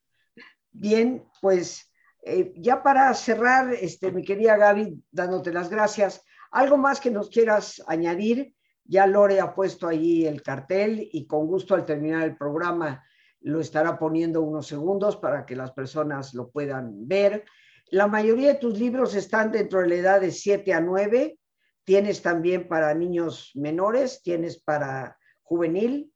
Bien, 0.71 1.25
pues 1.41 1.91
eh, 2.25 2.53
ya 2.57 2.83
para 2.83 3.13
cerrar, 3.15 3.75
este, 3.75 4.13
mi 4.13 4.25
querida 4.25 4.57
Gaby, 4.57 5.03
dándote 5.11 5.53
las 5.53 5.69
gracias, 5.69 6.25
¿algo 6.51 6.77
más 6.77 7.01
que 7.01 7.11
nos 7.11 7.29
quieras 7.29 7.83
añadir? 7.87 8.55
Ya 8.85 9.07
Lore 9.07 9.41
ha 9.41 9.55
puesto 9.55 9.87
ahí 9.87 10.27
el 10.27 10.43
cartel 10.43 11.09
y 11.13 11.27
con 11.27 11.47
gusto 11.47 11.75
al 11.75 11.85
terminar 11.85 12.23
el 12.23 12.37
programa 12.37 13.05
lo 13.43 13.61
estará 13.61 13.99
poniendo 13.99 14.41
unos 14.43 14.67
segundos 14.67 15.17
para 15.17 15.45
que 15.45 15.57
las 15.57 15.73
personas 15.73 16.35
lo 16.35 16.51
puedan 16.51 17.09
ver. 17.09 17.45
La 17.91 18.07
mayoría 18.07 18.55
de 18.55 18.59
tus 18.59 18.79
libros 18.79 19.15
están 19.15 19.53
dentro 19.53 19.81
de 19.81 19.89
la 19.89 19.95
edad 19.97 20.21
de 20.21 20.31
7 20.31 20.73
a 20.73 20.81
9. 20.81 21.39
Tienes 21.85 22.23
también 22.23 22.69
para 22.69 22.95
niños 22.95 23.51
menores, 23.55 24.23
tienes 24.23 24.61
para 24.61 25.19
juvenil. 25.43 26.13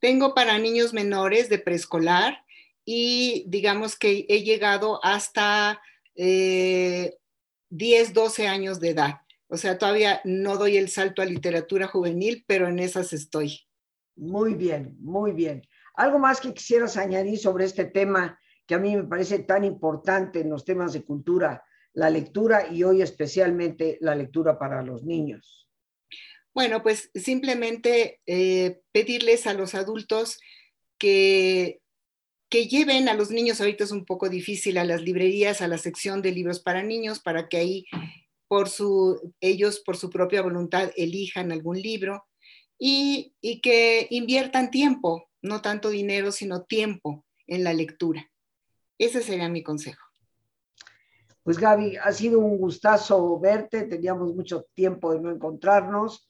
Tengo 0.00 0.34
para 0.34 0.58
niños 0.58 0.94
menores 0.94 1.48
de 1.48 1.58
preescolar 1.58 2.44
y 2.84 3.44
digamos 3.48 3.96
que 3.96 4.24
he 4.28 4.44
llegado 4.44 5.00
hasta 5.02 5.80
eh, 6.14 7.18
10, 7.70 8.14
12 8.14 8.48
años 8.48 8.80
de 8.80 8.90
edad. 8.90 9.20
O 9.48 9.56
sea, 9.56 9.78
todavía 9.78 10.20
no 10.24 10.56
doy 10.56 10.76
el 10.76 10.90
salto 10.90 11.22
a 11.22 11.24
literatura 11.24 11.86
juvenil, 11.86 12.44
pero 12.46 12.68
en 12.68 12.78
esas 12.78 13.12
estoy. 13.12 13.60
Muy 14.14 14.54
bien, 14.54 14.96
muy 15.00 15.32
bien. 15.32 15.66
¿Algo 15.94 16.18
más 16.18 16.40
que 16.40 16.52
quisieras 16.52 16.96
añadir 16.96 17.38
sobre 17.38 17.64
este 17.64 17.86
tema 17.86 18.38
que 18.66 18.74
a 18.74 18.78
mí 18.78 18.94
me 18.94 19.04
parece 19.04 19.38
tan 19.40 19.64
importante 19.64 20.40
en 20.40 20.50
los 20.50 20.64
temas 20.64 20.92
de 20.92 21.02
cultura, 21.02 21.64
la 21.94 22.10
lectura 22.10 22.70
y 22.70 22.84
hoy 22.84 23.00
especialmente 23.00 23.96
la 24.00 24.14
lectura 24.14 24.58
para 24.58 24.82
los 24.82 25.02
niños? 25.04 25.68
Bueno, 26.52 26.82
pues 26.82 27.10
simplemente 27.14 28.20
eh, 28.26 28.80
pedirles 28.92 29.46
a 29.46 29.54
los 29.54 29.74
adultos 29.74 30.38
que, 30.98 31.80
que 32.50 32.66
lleven 32.66 33.08
a 33.08 33.14
los 33.14 33.30
niños, 33.30 33.60
ahorita 33.60 33.84
es 33.84 33.92
un 33.92 34.04
poco 34.04 34.28
difícil, 34.28 34.76
a 34.76 34.84
las 34.84 35.00
librerías, 35.00 35.62
a 35.62 35.68
la 35.68 35.78
sección 35.78 36.20
de 36.20 36.32
libros 36.32 36.60
para 36.60 36.82
niños, 36.82 37.20
para 37.20 37.48
que 37.48 37.56
ahí 37.56 37.86
por 38.48 38.68
su, 38.68 39.34
ellos 39.40 39.80
por 39.80 39.96
su 39.96 40.10
propia 40.10 40.42
voluntad 40.42 40.90
elijan 40.96 41.52
algún 41.52 41.80
libro 41.80 42.26
y, 42.78 43.34
y 43.40 43.60
que 43.60 44.06
inviertan 44.10 44.70
tiempo, 44.70 45.28
no 45.42 45.62
tanto 45.62 45.90
dinero, 45.90 46.32
sino 46.32 46.64
tiempo 46.64 47.24
en 47.46 47.64
la 47.64 47.72
lectura. 47.72 48.30
Ese 48.98 49.22
sería 49.22 49.48
mi 49.48 49.62
consejo. 49.62 50.02
Pues 51.42 51.58
Gaby, 51.58 51.96
ha 51.96 52.12
sido 52.12 52.40
un 52.40 52.58
gustazo 52.58 53.38
verte, 53.38 53.84
teníamos 53.84 54.34
mucho 54.34 54.66
tiempo 54.74 55.12
de 55.12 55.20
no 55.20 55.30
encontrarnos 55.30 56.28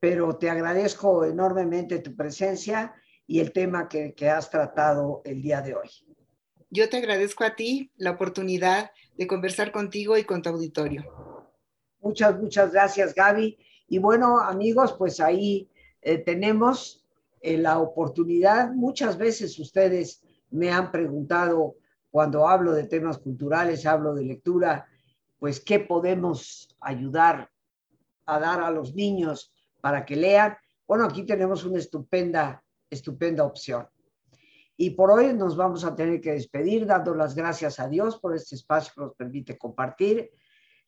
pero 0.00 0.36
te 0.36 0.50
agradezco 0.50 1.24
enormemente 1.24 1.98
tu 1.98 2.14
presencia 2.14 2.94
y 3.26 3.40
el 3.40 3.52
tema 3.52 3.88
que, 3.88 4.14
has 4.28 4.50
tratado 4.50 5.22
el 5.24 5.42
día 5.42 5.62
de 5.62 5.74
hoy. 5.74 5.88
Yo 6.70 6.88
te 6.88 6.98
agradezco 6.98 7.44
a 7.44 7.56
ti 7.56 7.90
la 7.96 8.12
oportunidad 8.12 8.90
de 9.16 9.26
conversar 9.26 9.72
contigo 9.72 10.16
y 10.16 10.24
con 10.24 10.42
tu 10.42 10.50
auditorio. 10.50 11.35
Muchas, 12.06 12.38
muchas 12.38 12.70
gracias, 12.70 13.14
Gaby. 13.16 13.58
Y 13.88 13.98
bueno, 13.98 14.38
amigos, 14.38 14.92
pues 14.92 15.18
ahí 15.18 15.68
eh, 16.00 16.18
tenemos 16.18 17.04
eh, 17.40 17.58
la 17.58 17.80
oportunidad. 17.80 18.72
Muchas 18.72 19.18
veces 19.18 19.58
ustedes 19.58 20.22
me 20.50 20.70
han 20.70 20.92
preguntado 20.92 21.74
cuando 22.12 22.46
hablo 22.46 22.74
de 22.74 22.84
temas 22.84 23.18
culturales, 23.18 23.86
hablo 23.86 24.14
de 24.14 24.22
lectura, 24.22 24.86
pues 25.40 25.58
qué 25.58 25.80
podemos 25.80 26.68
ayudar 26.80 27.50
a 28.24 28.38
dar 28.38 28.60
a 28.60 28.70
los 28.70 28.94
niños 28.94 29.52
para 29.80 30.06
que 30.06 30.14
lean. 30.14 30.56
Bueno, 30.86 31.06
aquí 31.06 31.24
tenemos 31.24 31.64
una 31.64 31.80
estupenda, 31.80 32.62
estupenda 32.88 33.42
opción. 33.42 33.88
Y 34.76 34.90
por 34.90 35.10
hoy 35.10 35.32
nos 35.32 35.56
vamos 35.56 35.84
a 35.84 35.96
tener 35.96 36.20
que 36.20 36.34
despedir 36.34 36.86
dando 36.86 37.16
las 37.16 37.34
gracias 37.34 37.80
a 37.80 37.88
Dios 37.88 38.16
por 38.20 38.36
este 38.36 38.54
espacio 38.54 38.92
que 38.94 39.00
nos 39.00 39.14
permite 39.16 39.58
compartir. 39.58 40.30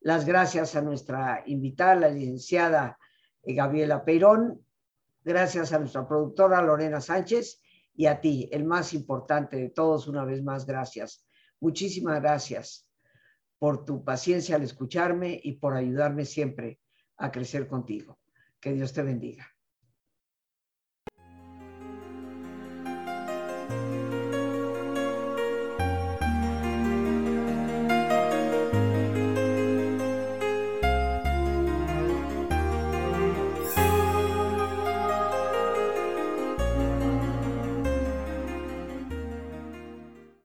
Las 0.08 0.24
gracias 0.24 0.74
a 0.74 0.80
nuestra 0.80 1.42
invitada, 1.44 1.94
la 1.94 2.08
licenciada 2.08 2.98
eh, 3.42 3.52
Gabriela 3.52 4.06
Peirón. 4.06 4.64
Gracias 5.22 5.74
a 5.74 5.78
nuestra 5.78 6.08
productora 6.08 6.62
Lorena 6.62 7.02
Sánchez 7.02 7.60
y 7.94 8.06
a 8.06 8.18
ti, 8.18 8.48
el 8.50 8.64
más 8.64 8.94
importante 8.94 9.58
de 9.58 9.68
todos, 9.68 10.08
una 10.08 10.24
vez 10.24 10.42
más, 10.42 10.64
gracias. 10.64 11.26
Muchísimas 11.60 12.22
gracias 12.22 12.88
por 13.58 13.84
tu 13.84 14.02
paciencia 14.02 14.56
al 14.56 14.62
escucharme 14.62 15.38
y 15.44 15.56
por 15.56 15.74
ayudarme 15.74 16.24
siempre 16.24 16.80
a 17.18 17.30
crecer 17.30 17.68
contigo. 17.68 18.18
Que 18.58 18.72
Dios 18.72 18.94
te 18.94 19.02
bendiga. 19.02 19.57